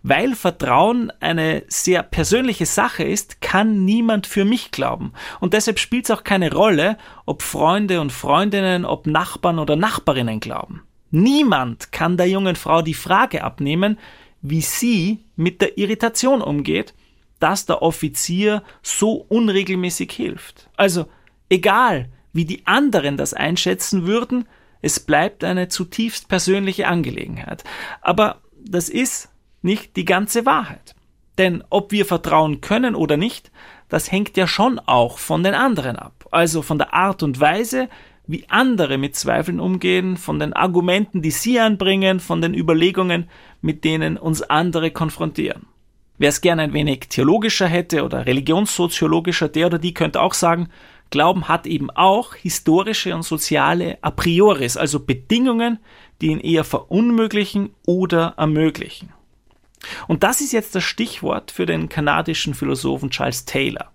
Weil 0.02 0.37
Vertrauen 0.37 1.11
eine 1.20 1.64
sehr 1.68 2.02
persönliche 2.02 2.66
Sache 2.66 3.02
ist, 3.02 3.40
kann 3.40 3.85
niemand 3.85 4.26
für 4.26 4.44
mich 4.44 4.70
glauben. 4.70 5.12
Und 5.40 5.52
deshalb 5.52 5.80
spielt 5.80 6.04
es 6.04 6.11
auch 6.12 6.22
keine 6.22 6.52
Rolle, 6.52 6.96
ob 7.24 7.42
Freunde 7.42 8.00
und 8.00 8.12
Freundinnen, 8.12 8.85
ob 8.85 9.06
Nachbarn 9.06 9.59
oder 9.59 9.74
Nachbarinnen 9.74 10.38
glauben. 10.38 10.82
Niemand 11.11 11.92
kann 11.92 12.16
der 12.16 12.28
jungen 12.28 12.56
Frau 12.56 12.82
die 12.82 12.94
Frage 12.94 13.42
abnehmen, 13.42 13.98
wie 14.42 14.61
sie 14.61 15.24
mit 15.35 15.61
der 15.61 15.76
Irritation 15.78 16.40
umgeht, 16.40 16.94
dass 17.40 17.66
der 17.66 17.82
Offizier 17.82 18.62
so 18.82 19.26
unregelmäßig 19.28 20.12
hilft. 20.12 20.68
Also, 20.76 21.06
egal, 21.48 22.09
wie 22.37 22.44
die 22.44 22.66
anderen 22.66 23.16
das 23.16 23.35
einschätzen 23.35 24.07
würden, 24.07 24.46
es 24.83 25.01
bleibt 25.01 25.42
eine 25.42 25.68
zutiefst 25.68 26.29
persönliche 26.29 26.87
Angelegenheit. 26.87 27.64
Aber 28.03 28.42
das 28.64 28.88
ist 28.88 29.31
nicht 29.62 29.96
die 29.96 30.05
ganze 30.05 30.46
Wahrheit. 30.46 30.94
Denn 31.38 31.64
ob 31.70 31.92
wir 31.92 32.07
vertrauen 32.07 32.61
können 32.61 32.94
oder 32.94 33.16
nicht, 33.16 33.51
das 33.88 34.11
hängt 34.11 34.37
ja 34.37 34.46
schon 34.46 34.79
auch 34.79 35.18
von 35.18 35.42
den 35.42 35.55
anderen 35.55 35.96
ab. 35.96 36.27
Also 36.31 36.62
von 36.62 36.79
der 36.79 36.94
Art 36.94 37.22
und 37.22 37.40
Weise, 37.40 37.88
wie 38.27 38.44
andere 38.49 38.99
mit 38.99 39.14
Zweifeln 39.16 39.61
umgehen, 39.61 40.16
von 40.16 40.38
den 40.38 40.53
Argumenten, 40.53 41.22
die 41.22 41.31
sie 41.31 41.61
anbringen, 41.61 42.20
von 42.20 42.40
den 42.40 42.55
Überlegungen, 42.55 43.29
mit 43.61 43.85
denen 43.85 44.16
uns 44.16 44.42
andere 44.42 44.90
konfrontieren. 44.90 45.66
Wer 46.18 46.31
es 46.31 46.40
gerne 46.40 46.62
ein 46.62 46.72
wenig 46.72 47.09
theologischer 47.09 47.66
hätte 47.66 48.03
oder 48.03 48.25
religionssoziologischer, 48.25 49.49
der 49.49 49.66
oder 49.66 49.79
die 49.79 49.92
könnte 49.92 50.20
auch 50.22 50.35
sagen, 50.35 50.68
Glauben 51.11 51.49
hat 51.49 51.66
eben 51.66 51.90
auch 51.90 52.35
historische 52.35 53.14
und 53.14 53.23
soziale 53.23 53.99
a 54.03 54.11
prioris, 54.11 54.77
also 54.77 55.01
Bedingungen, 55.01 55.79
die 56.21 56.29
ihn 56.29 56.40
eher 56.40 56.64
verunmöglichen 56.64 57.71
oder 57.87 58.35
ermöglichen. 58.37 59.12
Und 60.09 60.23
das 60.23 60.40
ist 60.40 60.53
jetzt 60.53 60.75
das 60.75 60.85
Stichwort 60.85 61.51
für 61.51 61.66
den 61.66 61.88
kanadischen 61.88 62.55
Philosophen 62.55 63.11
Charles 63.11 63.45
Taylor. 63.45 63.92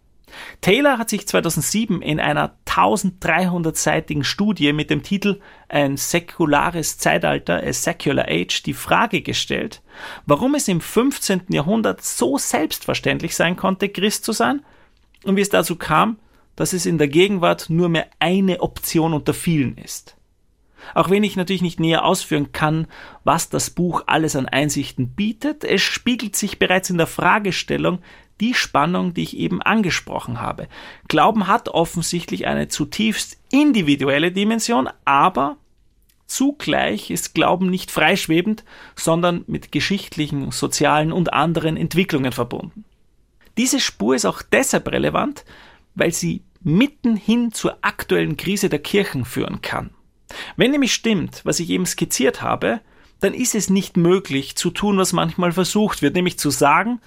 Taylor 0.62 0.98
hat 0.98 1.10
sich 1.10 1.28
2007 1.28 2.02
in 2.02 2.20
einer 2.20 2.56
1300-seitigen 2.66 4.24
Studie 4.24 4.72
mit 4.72 4.90
dem 4.90 5.04
Titel 5.04 5.42
Ein 5.68 5.98
säkulares 5.98 6.98
Zeitalter, 6.98 7.62
a 7.62 7.74
Secular 7.74 8.28
Age, 8.30 8.64
die 8.64 8.74
Frage 8.74 9.22
gestellt, 9.22 9.82
warum 10.26 10.56
es 10.56 10.70
im 10.70 10.80
15. 10.80 11.44
Jahrhundert 11.50 12.02
so 12.02 12.38
selbstverständlich 12.38 13.36
sein 13.36 13.58
konnte, 13.58 13.90
Christ 13.90 14.24
zu 14.24 14.32
sein 14.32 14.64
und 15.24 15.36
wie 15.36 15.42
es 15.42 15.50
dazu 15.50 15.76
kam, 15.76 16.18
dass 16.56 16.74
es 16.74 16.86
in 16.86 16.98
der 16.98 17.08
Gegenwart 17.08 17.70
nur 17.70 17.90
mehr 17.90 18.08
eine 18.20 18.62
Option 18.62 19.14
unter 19.14 19.34
vielen 19.34 19.78
ist. 19.78 20.16
Auch 20.94 21.10
wenn 21.10 21.24
ich 21.24 21.36
natürlich 21.36 21.62
nicht 21.62 21.80
näher 21.80 22.06
ausführen 22.06 22.52
kann, 22.52 22.88
was 23.24 23.50
das 23.50 23.70
Buch 23.70 24.04
alles 24.08 24.36
an 24.36 24.48
Einsichten 24.48 25.10
bietet, 25.10 25.64
es 25.64 25.82
spiegelt 25.82 26.36
sich 26.36 26.60
bereits 26.60 26.90
in 26.90 26.98
der 26.98 27.08
Fragestellung 27.08 28.00
die 28.40 28.54
Spannung, 28.56 29.14
die 29.14 29.22
ich 29.22 29.38
eben 29.38 29.62
angesprochen 29.62 30.42
habe. 30.42 30.68
Glauben 31.08 31.48
hat 31.48 31.70
offensichtlich 31.70 32.48
eine 32.48 32.68
zutiefst 32.68 33.38
individuelle 33.52 34.32
Dimension, 34.32 34.90
aber 35.06 35.58
zugleich 36.26 37.12
ist 37.12 37.36
Glauben 37.36 37.70
nicht 37.70 37.92
freischwebend, 37.92 38.64
sondern 38.96 39.44
mit 39.48 39.72
geschichtlichen, 39.72 40.52
sozialen 40.52 41.12
und 41.12 41.34
anderen 41.34 41.78
Entwicklungen 41.78 42.32
verbunden. 42.32 42.84
Diese 43.58 43.80
Spur 43.80 44.16
ist 44.16 44.26
auch 44.26 44.42
deshalb 44.42 44.88
relevant, 44.88 45.46
weil 45.96 46.14
sie 46.14 46.44
mitten 46.62 47.16
hin 47.16 47.52
zur 47.52 47.78
aktuellen 47.82 48.38
Krise 48.38 48.70
der 48.70 48.80
Kirchen 48.80 49.26
führen 49.26 49.62
kann. 49.62 49.92
Wenn 50.56 50.72
nämlich 50.72 50.94
stimmt, 50.94 51.42
was 51.44 51.60
ich 51.60 51.70
eben 51.70 51.86
skizziert 51.86 52.42
habe, 52.42 52.82
dann 53.20 53.34
ist 53.34 53.56
es 53.56 53.70
nicht 53.70 53.98
möglich 53.98 54.56
zu 54.56 54.72
tun, 54.72 54.98
was 54.98 55.14
manchmal 55.14 55.52
versucht 55.52 56.02
wird, 56.02 56.16
nämlich 56.16 56.40
zu 56.40 56.50
sagen, 56.50 57.02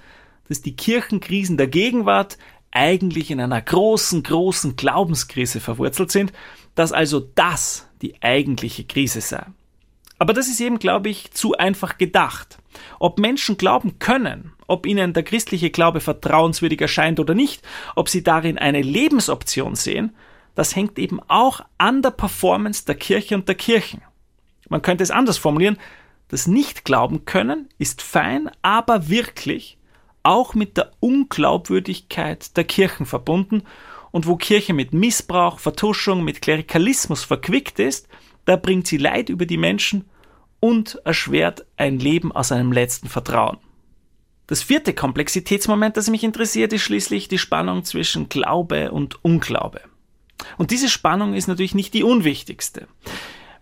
dass 0.47 0.61
die 0.61 0.75
Kirchenkrisen 0.75 1.57
der 1.57 1.67
Gegenwart 1.67 2.37
eigentlich 2.71 3.31
in 3.31 3.39
einer 3.39 3.61
großen, 3.61 4.23
großen 4.23 4.75
Glaubenskrise 4.75 5.59
verwurzelt 5.59 6.11
sind, 6.11 6.33
dass 6.75 6.91
also 6.91 7.19
das 7.19 7.87
die 8.01 8.21
eigentliche 8.21 8.83
Krise 8.83 9.21
sei. 9.21 9.45
Aber 10.17 10.33
das 10.33 10.47
ist 10.47 10.61
eben, 10.61 10.79
glaube 10.79 11.09
ich, 11.09 11.31
zu 11.31 11.57
einfach 11.57 11.97
gedacht. 11.97 12.59
Ob 12.99 13.19
Menschen 13.19 13.57
glauben 13.57 13.99
können, 13.99 14.53
ob 14.67 14.85
ihnen 14.85 15.13
der 15.13 15.23
christliche 15.23 15.69
Glaube 15.69 15.99
vertrauenswürdig 15.99 16.81
erscheint 16.81 17.19
oder 17.19 17.33
nicht, 17.33 17.61
ob 17.95 18.09
sie 18.09 18.23
darin 18.23 18.57
eine 18.57 18.81
Lebensoption 18.81 19.75
sehen, 19.75 20.15
das 20.55 20.75
hängt 20.75 20.97
eben 20.97 21.19
auch 21.27 21.61
an 21.77 22.01
der 22.01 22.11
Performance 22.11 22.85
der 22.85 22.95
Kirche 22.95 23.35
und 23.35 23.47
der 23.47 23.55
Kirchen. 23.55 24.01
Man 24.69 24.81
könnte 24.81 25.03
es 25.03 25.11
anders 25.11 25.37
formulieren, 25.37 25.77
das 26.29 26.47
Nicht-Glauben 26.47 27.25
können 27.25 27.69
ist 27.77 28.01
fein, 28.01 28.49
aber 28.61 29.09
wirklich 29.09 29.77
auch 30.23 30.55
mit 30.55 30.77
der 30.77 30.91
Unglaubwürdigkeit 30.99 32.57
der 32.57 32.63
Kirchen 32.63 33.05
verbunden 33.05 33.63
und 34.11 34.25
wo 34.25 34.37
Kirche 34.37 34.73
mit 34.73 34.93
Missbrauch, 34.93 35.59
Vertuschung, 35.59 36.23
mit 36.23 36.41
Klerikalismus 36.41 37.23
verquickt 37.23 37.79
ist, 37.79 38.07
da 38.45 38.55
bringt 38.55 38.87
sie 38.87 38.97
Leid 38.97 39.29
über 39.29 39.45
die 39.45 39.57
Menschen 39.57 40.05
und 40.59 40.99
erschwert 41.05 41.65
ein 41.77 41.99
Leben 41.99 42.31
aus 42.31 42.51
einem 42.51 42.71
letzten 42.71 43.07
Vertrauen. 43.07 43.57
Das 44.47 44.61
vierte 44.61 44.93
Komplexitätsmoment, 44.93 45.97
das 45.97 46.09
mich 46.09 46.23
interessiert, 46.23 46.71
ist 46.73 46.83
schließlich 46.83 47.27
die 47.27 47.39
Spannung 47.39 47.83
zwischen 47.83 48.29
Glaube 48.29 48.91
und 48.91 49.23
Unglaube. 49.23 49.81
Und 50.57 50.71
diese 50.71 50.89
Spannung 50.89 51.33
ist 51.33 51.47
natürlich 51.47 51.75
nicht 51.75 51.93
die 51.93 52.03
unwichtigste. 52.03 52.87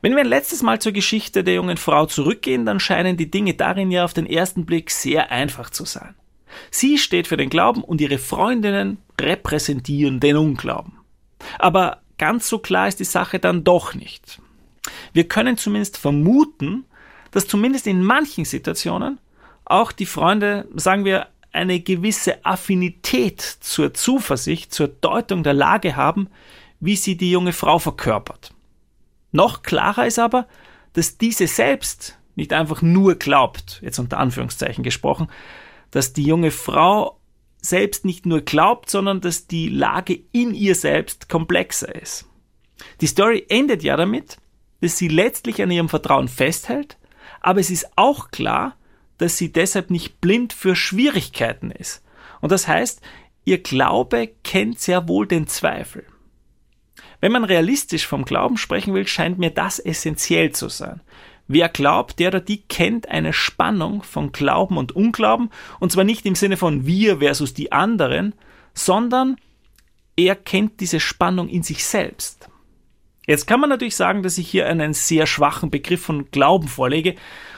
Wenn 0.02 0.14
wir 0.14 0.20
ein 0.20 0.28
letztes 0.28 0.62
Mal 0.62 0.80
zur 0.80 0.92
Geschichte 0.92 1.46
der 1.46 1.54
jungen 1.54 1.78
Frau 1.78 2.06
zurückgehen, 2.06 2.66
dann 2.66 2.82
scheinen 2.82 3.16
die 3.16 3.32
Dinge 3.32 3.54
darin 3.54 3.92
ja 3.92 4.04
auf 4.04 4.14
den 4.14 4.26
ersten 4.26 4.66
Blick 4.66 4.92
sehr 4.92 5.32
einfach 5.32 5.70
zu 5.70 5.86
sein. 5.86 6.16
Sie 6.70 6.98
steht 6.98 7.28
für 7.28 7.38
den 7.38 7.50
Glauben 7.50 7.84
und 7.84 8.02
ihre 8.02 8.18
Freundinnen 8.18 8.98
repräsentieren 9.20 10.20
den 10.20 10.36
Unglauben. 10.36 11.00
Aber 11.58 12.02
ganz 12.18 12.50
so 12.50 12.60
klar 12.60 12.90
ist 12.90 13.00
die 13.00 13.06
Sache 13.06 13.40
dann 13.40 13.64
doch 13.64 13.96
nicht. 13.96 14.42
Wir 15.14 15.28
können 15.28 15.58
zumindest 15.58 15.98
vermuten, 15.98 16.86
dass 17.32 17.48
zumindest 17.48 17.88
in 17.88 18.04
manchen 18.04 18.46
Situationen 18.46 19.20
auch 19.66 19.92
die 19.92 20.06
Freunde, 20.06 20.68
sagen 20.76 21.06
wir, 21.06 21.28
eine 21.52 21.80
gewisse 21.80 22.44
Affinität 22.46 23.42
zur 23.42 23.94
Zuversicht, 23.94 24.74
zur 24.74 24.88
Deutung 24.88 25.44
der 25.44 25.54
Lage 25.54 25.96
haben, 25.96 26.30
wie 26.80 26.96
sie 26.96 27.16
die 27.16 27.32
junge 27.32 27.54
Frau 27.54 27.80
verkörpert. 27.80 28.52
Noch 29.32 29.64
klarer 29.64 30.08
ist 30.08 30.20
aber, 30.20 30.48
dass 30.94 31.18
diese 31.18 31.48
selbst 31.48 32.18
nicht 32.36 32.54
einfach 32.54 32.82
nur 32.82 33.16
glaubt, 33.16 33.80
jetzt 33.84 34.00
unter 34.00 34.18
Anführungszeichen 34.18 34.84
gesprochen, 34.84 35.28
dass 35.92 36.14
die 36.14 36.24
junge 36.24 36.52
Frau 36.52 37.20
selbst 37.62 38.04
nicht 38.04 38.26
nur 38.26 38.42
glaubt, 38.42 38.90
sondern 38.90 39.22
dass 39.22 39.48
die 39.48 39.70
Lage 39.70 40.20
in 40.32 40.54
ihr 40.54 40.76
selbst 40.76 41.30
komplexer 41.30 41.94
ist. 41.96 42.26
Die 43.02 43.08
Story 43.08 43.46
endet 43.48 43.84
ja 43.84 43.96
damit, 43.96 44.38
dass 44.82 44.98
sie 44.98 45.08
letztlich 45.08 45.62
an 45.62 45.72
ihrem 45.72 45.90
Vertrauen 45.90 46.28
festhält, 46.28 46.98
aber 47.40 47.60
es 47.60 47.70
ist 47.70 47.88
auch 47.96 48.32
klar, 48.32 48.76
dass 49.24 49.38
sie 49.38 49.54
deshalb 49.54 49.90
nicht 49.90 50.20
blind 50.20 50.52
für 50.52 50.76
Schwierigkeiten 50.76 51.72
ist. 51.72 52.04
Und 52.42 52.52
das 52.52 52.68
heißt, 52.68 53.02
ihr 53.46 53.64
Glaube 53.64 54.30
kennt 54.44 54.82
sehr 54.82 55.08
wohl 55.08 55.26
den 55.26 55.48
Zweifel. 55.48 56.06
Wenn 57.22 57.32
man 57.32 57.46
realistisch 57.46 58.06
vom 58.06 58.26
Glauben 58.26 58.58
sprechen 58.58 58.94
will, 58.94 59.08
scheint 59.08 59.40
mir 59.40 59.50
das 59.50 59.80
essentiell 59.80 60.52
zu 60.52 60.68
sein. 60.68 61.00
Wer 61.48 61.70
glaubt, 61.70 62.20
der 62.20 62.28
oder 62.28 62.42
die 62.42 62.64
kennt 62.64 63.08
eine 63.08 63.32
Spannung 63.32 64.04
von 64.04 64.34
Glauben 64.34 64.76
und 64.76 64.94
Unglauben, 64.94 65.52
und 65.80 65.94
zwar 65.94 66.04
nicht 66.04 66.26
im 66.26 66.36
Sinne 66.36 66.58
von 66.58 66.86
wir 66.86 67.20
versus 67.20 67.54
die 67.54 67.72
anderen, 67.72 68.36
sondern 68.74 69.38
er 70.18 70.36
kennt 70.36 70.82
diese 70.82 71.00
Spannung 71.00 71.48
in 71.48 71.64
sich 71.64 71.86
selbst. 71.86 72.50
Jetzt 73.26 73.48
kann 73.48 73.60
man 73.60 73.70
natürlich 73.70 73.96
sagen, 73.96 74.22
dass 74.22 74.38
ich 74.38 74.50
hier 74.50 74.68
einen 74.68 74.94
sehr 74.94 75.26
schwachen 75.26 75.70
Begriff 75.70 76.04
von 76.04 76.30
Glauben 76.32 76.68
vorlege 76.68 77.16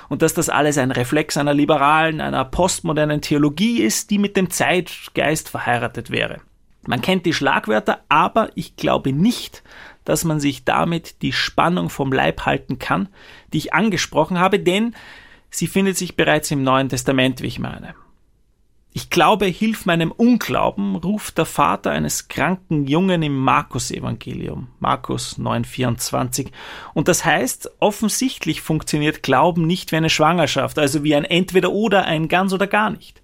und 0.10 0.21
dass 0.21 0.34
das 0.34 0.49
alles 0.49 0.78
ein 0.78 0.91
Reflex 0.91 1.38
einer 1.38 1.54
liberalen, 1.54 2.21
einer 2.21 2.45
postmodernen 2.45 3.21
Theologie 3.21 3.82
ist, 3.82 4.12
die 4.12 4.19
mit 4.19 4.38
dem 4.38 4.51
Zeitgeist 4.51 5.49
verheiratet 5.49 6.12
wäre. 6.12 6.41
Man 6.88 7.01
kennt 7.01 7.25
die 7.25 7.34
Schlagwörter, 7.34 8.01
aber 8.10 8.49
ich 8.54 8.75
glaube 8.75 9.12
nicht, 9.12 9.63
dass 10.04 10.23
man 10.23 10.39
sich 10.39 10.65
damit 10.65 11.23
die 11.23 11.34
Spannung 11.34 11.89
vom 11.89 12.13
Leib 12.13 12.45
halten 12.45 12.78
kann, 12.78 13.10
die 13.51 13.58
ich 13.58 13.73
angesprochen 13.73 14.39
habe, 14.39 14.60
denn 14.60 14.93
sie 15.49 15.65
findet 15.65 15.97
sich 15.97 16.15
bereits 16.15 16.51
im 16.51 16.62
Neuen 16.62 16.89
Testament, 16.89 17.41
wie 17.41 17.47
ich 17.47 17.58
meine. 17.58 17.95
Ich 18.97 19.10
glaube, 19.10 19.47
hilf 19.47 19.86
meinem 19.86 20.10
Unglauben, 20.10 20.95
ruft 20.95 21.38
der 21.38 21.45
Vater 21.45 21.91
eines 21.91 22.29
kranken 22.29 22.88
Jungen 22.88 23.23
im 23.23 23.36
Markus-Evangelium, 23.38 24.69
Markus 24.79 25.38
9,24. 25.38 26.47
Und 26.93 27.10
das 27.10 27.25
heißt, 27.25 27.71
offensichtlich 27.81 28.62
funktioniert 28.62 29.21
Glauben 29.21 29.67
nicht 29.67 29.91
wie 29.91 29.97
eine 29.97 30.10
Schwangerschaft, 30.10 30.79
also 30.79 31.03
wie 31.03 31.13
ein 31.13 31.25
Entweder-Oder, 31.25 32.05
ein 32.05 32.29
ganz 32.29 32.53
oder 32.53 32.67
gar 32.67 32.89
nicht. 32.89 33.21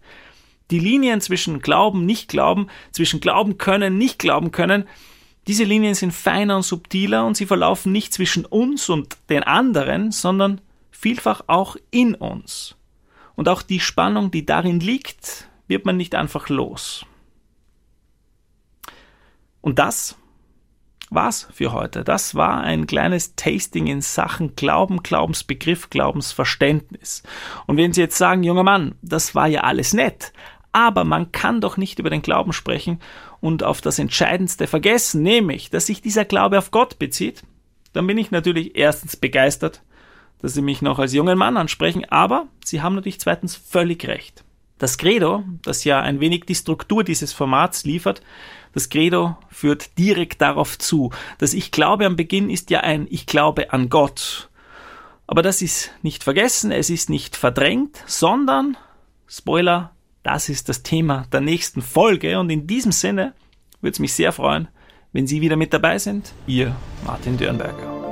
Die 0.72 0.80
Linien 0.80 1.22
zwischen 1.22 1.62
Glauben, 1.62 2.06
Nicht-Glauben, 2.06 2.68
zwischen 2.92 3.22
Glauben 3.22 3.58
können, 3.58 3.98
Nicht 3.98 4.20
glauben 4.20 4.52
können, 4.52 4.90
diese 5.48 5.64
Linien 5.64 5.96
sind 5.96 6.12
feiner 6.12 6.58
und 6.58 6.64
subtiler 6.64 7.26
und 7.26 7.38
sie 7.38 7.46
verlaufen 7.46 7.94
nicht 7.94 8.14
zwischen 8.14 8.44
uns 8.44 8.90
und 8.90 9.16
den 9.30 9.44
anderen, 9.44 10.12
sondern 10.12 10.60
vielfach 10.92 11.44
auch 11.48 11.78
in 11.92 12.14
uns. 12.14 12.76
Und 13.36 13.48
auch 13.48 13.62
die 13.62 13.80
Spannung, 13.80 14.32
die 14.32 14.46
darin 14.46 14.82
liegt, 14.82 15.48
wird 15.72 15.86
man 15.86 15.98
nicht 15.98 16.14
einfach 16.14 16.50
los. 16.50 17.06
Und 19.62 19.80
das 19.80 20.18
war's 21.10 21.48
für 21.52 21.72
heute. 21.72 22.04
Das 22.04 22.36
war 22.36 22.62
ein 22.62 22.88
kleines 22.88 23.36
Tasting 23.36 23.88
in 23.88 24.02
Sachen 24.02 24.56
Glauben, 24.56 25.02
Glaubensbegriff, 25.02 25.90
Glaubensverständnis. 25.90 27.24
Und 27.68 27.78
wenn 27.78 27.94
Sie 27.94 28.02
jetzt 28.02 28.18
sagen, 28.18 28.44
junger 28.44 28.64
Mann, 28.64 28.96
das 29.02 29.34
war 29.34 29.48
ja 29.48 29.62
alles 29.62 29.94
nett, 29.94 30.34
aber 30.74 31.04
man 31.04 31.32
kann 31.32 31.62
doch 31.62 31.78
nicht 31.78 32.00
über 32.00 32.10
den 32.10 32.22
Glauben 32.22 32.54
sprechen 32.54 33.00
und 33.40 33.64
auf 33.64 33.82
das 33.82 33.98
Entscheidendste 33.98 34.68
vergessen, 34.68 35.22
nämlich, 35.22 35.70
dass 35.70 35.86
sich 35.86 36.02
dieser 36.02 36.26
Glaube 36.26 36.58
auf 36.58 36.72
Gott 36.72 37.00
bezieht, 37.00 37.44
dann 37.94 38.08
bin 38.08 38.18
ich 38.18 38.32
natürlich 38.32 38.76
erstens 38.76 39.16
begeistert, 39.16 39.82
dass 40.42 40.54
Sie 40.54 40.62
mich 40.62 40.82
noch 40.82 41.00
als 41.00 41.14
jungen 41.14 41.38
Mann 41.38 41.56
ansprechen, 41.56 42.06
aber 42.10 42.48
Sie 42.64 42.82
haben 42.82 42.96
natürlich 42.96 43.20
zweitens 43.20 43.56
völlig 43.56 44.06
recht. 44.06 44.44
Das 44.82 44.98
Credo, 44.98 45.44
das 45.62 45.84
ja 45.84 46.02
ein 46.02 46.20
wenig 46.22 46.46
die 46.46 46.56
Struktur 46.56 47.04
dieses 47.04 47.34
Formats 47.34 47.84
liefert, 47.84 48.24
das 48.74 48.90
Credo 48.90 49.38
führt 49.52 49.96
direkt 50.00 50.42
darauf 50.42 50.76
zu. 50.80 51.12
Das 51.38 51.54
Ich 51.54 51.70
glaube 51.70 52.08
am 52.08 52.16
Beginn 52.16 52.50
ist 52.50 52.72
ja 52.72 52.80
ein 52.80 53.06
Ich 53.12 53.28
glaube 53.28 53.72
an 53.74 53.90
Gott. 53.90 54.50
Aber 55.28 55.44
das 55.44 55.62
ist 55.62 55.92
nicht 56.02 56.24
vergessen, 56.24 56.72
es 56.72 56.90
ist 56.90 57.12
nicht 57.12 57.36
verdrängt, 57.36 58.04
sondern, 58.08 58.76
Spoiler, 59.28 59.92
das 60.24 60.50
ist 60.50 60.68
das 60.68 60.82
Thema 60.82 61.28
der 61.32 61.42
nächsten 61.42 61.84
Folge 61.84 62.40
und 62.40 62.50
in 62.50 62.66
diesem 62.66 62.92
Sinne 62.92 63.36
würde 63.82 63.94
es 63.94 64.00
mich 64.00 64.14
sehr 64.16 64.32
freuen, 64.32 64.68
wenn 65.14 65.28
Sie 65.28 65.42
wieder 65.42 65.58
mit 65.58 65.74
dabei 65.74 66.00
sind. 66.00 66.34
Ihr 66.48 66.76
Martin 67.06 67.38
Dürnberger. 67.38 68.11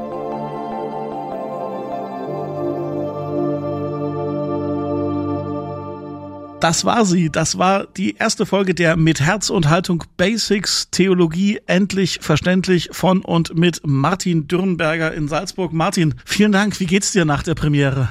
Das 6.60 6.84
war 6.84 7.06
sie. 7.06 7.30
Das 7.30 7.58
war 7.58 7.86
die 7.86 8.16
erste 8.18 8.46
Folge 8.46 8.76
der 8.76 8.98
Mit 8.98 9.22
Herz 9.22 9.50
und 9.50 9.70
Haltung 9.70 10.04
Basics 10.18 10.90
Theologie 10.92 11.62
endlich 11.68 12.20
verständlich 12.22 12.90
von 12.92 13.22
und 13.22 13.58
mit 13.58 13.80
Martin 13.86 14.50
Dürnberger 14.50 15.14
in 15.14 15.30
Salzburg. 15.30 15.72
Martin, 15.72 16.16
vielen 16.26 16.52
Dank. 16.52 16.82
Wie 16.82 16.86
geht's 16.86 17.14
dir 17.14 17.24
nach 17.24 17.44
der 17.44 17.56
Premiere? 17.56 18.10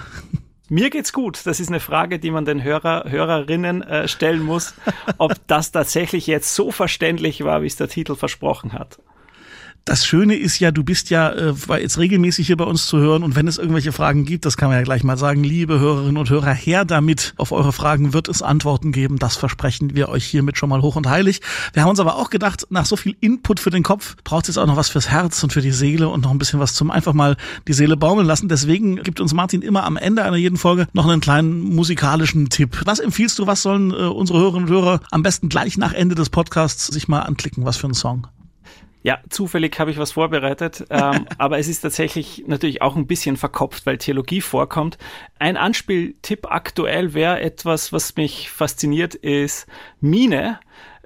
Mir 0.70 0.88
geht's 0.88 1.12
gut. 1.12 1.42
Das 1.44 1.61
ist 1.61 1.68
eine 1.68 1.80
Frage, 1.80 2.18
die 2.18 2.30
man 2.30 2.46
den 2.46 2.62
Hörer, 2.62 3.04
Hörerinnen 3.08 3.82
äh, 3.82 4.08
stellen 4.08 4.42
muss, 4.42 4.72
ob 5.18 5.34
das 5.46 5.70
tatsächlich 5.70 6.26
jetzt 6.26 6.54
so 6.54 6.70
verständlich 6.70 7.44
war, 7.44 7.61
wie 7.61 7.66
es 7.66 7.76
der 7.76 7.88
Titel 7.88 8.16
versprochen 8.16 8.72
hat. 8.72 8.98
Das 9.88 10.05
Schöne 10.05 10.37
ist 10.37 10.59
ja, 10.59 10.70
du 10.70 10.85
bist 10.85 11.09
ja 11.09 11.31
äh, 11.31 11.55
jetzt 11.81 11.96
regelmäßig 11.96 12.46
hier 12.46 12.59
bei 12.59 12.66
uns 12.66 12.85
zu 12.85 12.98
hören 12.98 13.22
und 13.22 13.37
wenn 13.37 13.48
es 13.48 13.57
irgendwelche 13.57 13.90
Fragen 13.90 14.27
gibt, 14.27 14.44
das 14.44 14.59
kann 14.59 14.68
man 14.68 14.77
ja 14.77 14.85
gleich 14.85 15.03
mal 15.03 15.16
sagen, 15.16 15.42
liebe 15.42 15.81
Hörerinnen 15.81 16.18
und 16.18 16.29
Hörer, 16.29 16.53
her 16.53 16.85
damit. 16.85 17.33
Auf 17.38 17.53
eure 17.53 17.72
Fragen 17.72 18.12
wird 18.12 18.29
es 18.29 18.42
Antworten 18.42 18.92
geben. 18.92 19.18
Das 19.18 19.37
versprechen 19.37 19.96
wir 19.96 20.11
euch 20.11 20.27
hiermit 20.27 20.59
schon 20.59 20.68
mal 20.68 20.83
hoch 20.83 20.96
und 20.96 21.09
heilig. 21.09 21.40
Wir 21.72 21.85
haben 21.85 21.88
uns 21.88 22.01
aber 22.01 22.16
auch 22.16 22.29
gedacht, 22.29 22.66
nach 22.68 22.85
so 22.85 22.96
viel 22.96 23.16
Input 23.20 23.61
für 23.61 23.70
den 23.70 23.83
Kopf 23.83 24.16
braucht 24.24 24.42
es 24.42 24.48
jetzt 24.48 24.59
auch 24.59 24.66
noch 24.66 24.77
was 24.77 24.90
fürs 24.90 25.09
Herz 25.09 25.42
und 25.42 25.55
für 25.55 25.62
die 25.62 25.72
Seele 25.72 26.11
und 26.11 26.24
noch 26.24 26.33
ein 26.33 26.38
bisschen 26.38 26.61
was 26.61 26.74
zum 26.74 26.90
einfach 26.90 27.14
mal 27.14 27.38
die 27.66 27.72
Seele 27.72 27.96
baumeln 27.96 28.27
lassen. 28.27 28.51
Deswegen 28.51 28.96
gibt 28.96 29.20
uns 29.22 29.33
Martin 29.33 29.62
immer 29.62 29.85
am 29.85 29.96
Ende 29.96 30.22
einer 30.22 30.37
jeden 30.37 30.59
Folge 30.59 30.87
noch 30.92 31.09
einen 31.09 31.22
kleinen 31.22 31.62
musikalischen 31.62 32.51
Tipp. 32.51 32.83
Was 32.85 32.98
empfiehlst 32.98 33.38
du, 33.38 33.46
was 33.46 33.62
sollen 33.62 33.92
äh, 33.92 33.94
unsere 33.94 34.38
Hörerinnen 34.38 34.68
und 34.68 34.74
Hörer 34.74 35.01
am 35.11 35.22
besten 35.22 35.48
gleich 35.48 35.79
nach 35.79 35.94
Ende 35.94 36.14
des 36.14 36.29
Podcasts 36.29 36.88
sich 36.88 37.09
mal 37.09 37.20
anklicken? 37.20 37.64
Was 37.64 37.79
für 37.79 37.87
ein 37.87 37.94
Song? 37.94 38.27
Ja, 39.02 39.20
zufällig 39.28 39.78
habe 39.78 39.90
ich 39.90 39.98
was 39.98 40.12
vorbereitet, 40.12 40.84
ähm, 40.90 41.26
aber 41.38 41.58
es 41.58 41.68
ist 41.68 41.80
tatsächlich 41.80 42.44
natürlich 42.46 42.82
auch 42.82 42.96
ein 42.96 43.06
bisschen 43.06 43.37
verkopft, 43.37 43.87
weil 43.87 43.98
Theologie 43.98 44.40
vorkommt. 44.40 44.98
Ein 45.38 45.56
Anspieltipp 45.56 46.50
aktuell 46.50 47.14
wäre 47.14 47.40
etwas, 47.40 47.92
was 47.92 48.16
mich 48.16 48.50
fasziniert, 48.50 49.14
ist 49.14 49.66
Mine. 50.00 50.58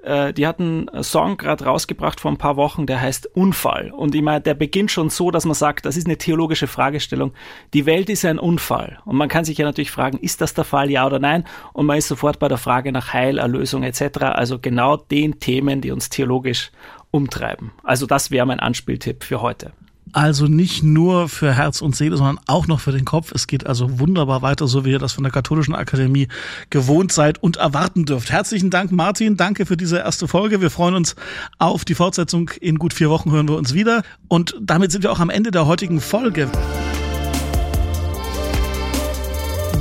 Äh, 0.03 0.33
die 0.33 0.45
hat 0.47 0.59
einen 0.59 0.89
Song 1.01 1.37
gerade 1.37 1.65
rausgebracht 1.65 2.19
vor 2.19 2.31
ein 2.31 2.37
paar 2.37 2.57
Wochen, 2.57 2.85
der 2.85 2.99
heißt 2.99 3.35
Unfall. 3.35 3.91
Und 3.91 4.15
ich 4.15 4.21
meine, 4.21 4.41
der 4.41 4.55
beginnt 4.55 4.91
schon 4.91 5.09
so, 5.09 5.31
dass 5.31 5.45
man 5.45 5.53
sagt, 5.53 5.85
das 5.85 5.95
ist 5.95 6.07
eine 6.07 6.17
theologische 6.17 6.67
Fragestellung. 6.67 7.33
Die 7.73 7.85
Welt 7.85 8.09
ist 8.09 8.25
ein 8.25 8.39
Unfall. 8.39 8.99
Und 9.05 9.15
man 9.15 9.29
kann 9.29 9.45
sich 9.45 9.59
ja 9.59 9.65
natürlich 9.65 9.91
fragen, 9.91 10.17
ist 10.17 10.41
das 10.41 10.53
der 10.53 10.65
Fall, 10.65 10.91
ja 10.91 11.05
oder 11.05 11.19
nein? 11.19 11.45
Und 11.71 11.85
man 11.85 11.97
ist 11.97 12.09
sofort 12.09 12.39
bei 12.39 12.47
der 12.47 12.57
Frage 12.57 12.91
nach 12.91 13.13
Heil, 13.13 13.37
Erlösung 13.37 13.83
etc. 13.83 14.23
Also 14.23 14.59
genau 14.59 14.97
den 14.97 15.39
Themen, 15.39 15.79
die 15.79 15.91
uns 15.91 16.09
theologisch 16.09 16.71
umtreiben. 17.13 17.71
Also 17.83 18.07
das 18.07 18.31
wäre 18.31 18.45
mein 18.45 18.59
Anspieltipp 18.59 19.23
für 19.23 19.41
heute. 19.41 19.71
Also 20.11 20.45
nicht 20.45 20.83
nur 20.83 21.27
für 21.27 21.53
Herz 21.53 21.81
und 21.81 21.95
Seele, 21.95 22.17
sondern 22.17 22.39
auch 22.45 22.67
noch 22.67 22.79
für 22.79 22.91
den 22.91 23.05
Kopf. 23.05 23.31
Es 23.33 23.47
geht 23.47 23.65
also 23.65 23.99
wunderbar 23.99 24.43
weiter, 24.43 24.67
so 24.67 24.85
wie 24.85 24.91
ihr 24.91 24.99
das 24.99 25.13
von 25.13 25.23
der 25.23 25.31
Katholischen 25.33 25.73
Akademie 25.73 26.27
gewohnt 26.69 27.11
seid 27.11 27.41
und 27.41 27.57
erwarten 27.57 28.05
dürft. 28.05 28.31
Herzlichen 28.31 28.69
Dank, 28.69 28.91
Martin. 28.91 29.37
Danke 29.37 29.65
für 29.65 29.77
diese 29.77 29.97
erste 29.97 30.27
Folge. 30.27 30.61
Wir 30.61 30.69
freuen 30.69 30.93
uns 30.93 31.15
auf 31.57 31.83
die 31.83 31.95
Fortsetzung. 31.95 32.51
In 32.61 32.77
gut 32.77 32.93
vier 32.93 33.09
Wochen 33.09 33.31
hören 33.31 33.47
wir 33.47 33.57
uns 33.57 33.73
wieder. 33.73 34.03
Und 34.27 34.55
damit 34.61 34.91
sind 34.91 35.03
wir 35.03 35.11
auch 35.11 35.19
am 35.19 35.31
Ende 35.31 35.49
der 35.49 35.65
heutigen 35.65 35.99
Folge. 35.99 36.47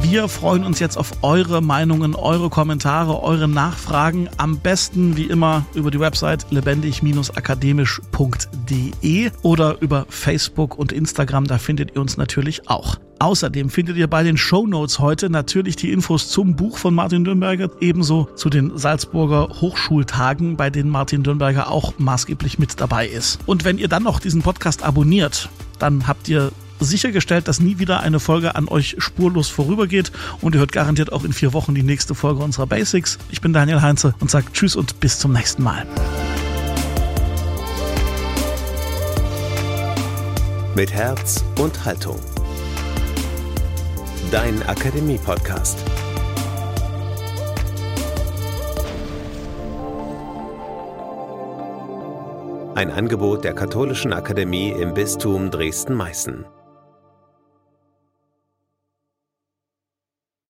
Wir 0.03 0.29
freuen 0.29 0.65
uns 0.65 0.81
jetzt 0.81 0.99
auf 0.99 1.13
eure 1.23 1.63
Meinungen, 1.63 2.15
eure 2.15 2.51
Kommentare, 2.51 3.23
eure 3.23 3.49
Nachfragen. 3.49 4.29
Am 4.37 4.59
besten 4.59 5.17
wie 5.17 5.25
immer 5.25 5.65
über 5.75 5.91
die 5.91 6.01
Website 6.01 6.45
lebendig-akademisch.de 6.51 9.31
oder 9.43 9.81
über 9.81 10.05
Facebook 10.09 10.77
und 10.77 10.93
Instagram. 10.93 11.47
Da 11.47 11.57
findet 11.57 11.95
ihr 11.95 12.01
uns 12.01 12.17
natürlich 12.17 12.69
auch. 12.69 12.97
Außerdem 13.21 13.71
findet 13.71 13.97
ihr 13.97 14.09
bei 14.09 14.25
den 14.25 14.37
Show 14.37 14.67
Notes 14.67 14.99
heute 14.99 15.31
natürlich 15.31 15.77
die 15.77 15.93
Infos 15.93 16.29
zum 16.29 16.57
Buch 16.57 16.77
von 16.77 16.93
Martin 16.93 17.23
Dürnberger, 17.23 17.71
ebenso 17.81 18.25
zu 18.35 18.51
den 18.51 18.77
Salzburger 18.77 19.61
Hochschultagen, 19.61 20.57
bei 20.57 20.71
denen 20.71 20.91
Martin 20.91 21.23
Dürnberger 21.23 21.71
auch 21.71 21.95
maßgeblich 21.99 22.59
mit 22.59 22.81
dabei 22.81 23.07
ist. 23.07 23.39
Und 23.47 23.65
wenn 23.65 23.79
ihr 23.79 23.87
dann 23.87 24.03
noch 24.03 24.19
diesen 24.19 24.43
Podcast 24.43 24.83
abonniert, 24.83 25.49
dann 25.79 26.09
habt 26.09 26.29
ihr 26.29 26.51
sichergestellt, 26.83 27.49
dass 27.49 27.61
nie 27.61 27.79
wieder 27.79 28.01
eine 28.01 28.21
Folge 28.21 28.55
an 28.55 28.69
euch 28.69 28.97
spurlos 28.99 29.49
vorübergeht 29.49 30.13
und 30.41 30.55
ihr 30.55 30.61
hört 30.61 30.73
garantiert 30.73 31.13
auch 31.13 31.25
in 31.25 31.33
vier 31.33 31.53
Wochen 31.53 31.75
die 31.75 31.83
nächste 31.83 32.15
Folge 32.15 32.43
unserer 32.43 32.67
Basics. 32.67 33.19
Ich 33.31 33.41
bin 33.41 33.53
Daniel 33.53 33.83
Heinze 33.83 34.15
und 34.21 34.31
sage 34.31 34.47
Tschüss 34.53 34.77
und 34.77 35.01
bis 35.01 35.19
zum 35.19 35.33
nächsten 35.33 35.63
Mal. 35.63 35.87
Mit 40.75 40.93
Herz 40.93 41.45
und 41.59 41.85
Haltung. 41.85 42.19
Dein 44.31 44.63
Akademie-Podcast. 44.67 45.79
Ein 52.75 52.91
Angebot 52.91 53.45
der 53.45 53.53
Katholischen 53.53 54.15
Akademie 54.15 54.71
im 54.71 54.95
Bistum 54.95 55.51
Dresden-Meißen. 55.51 56.47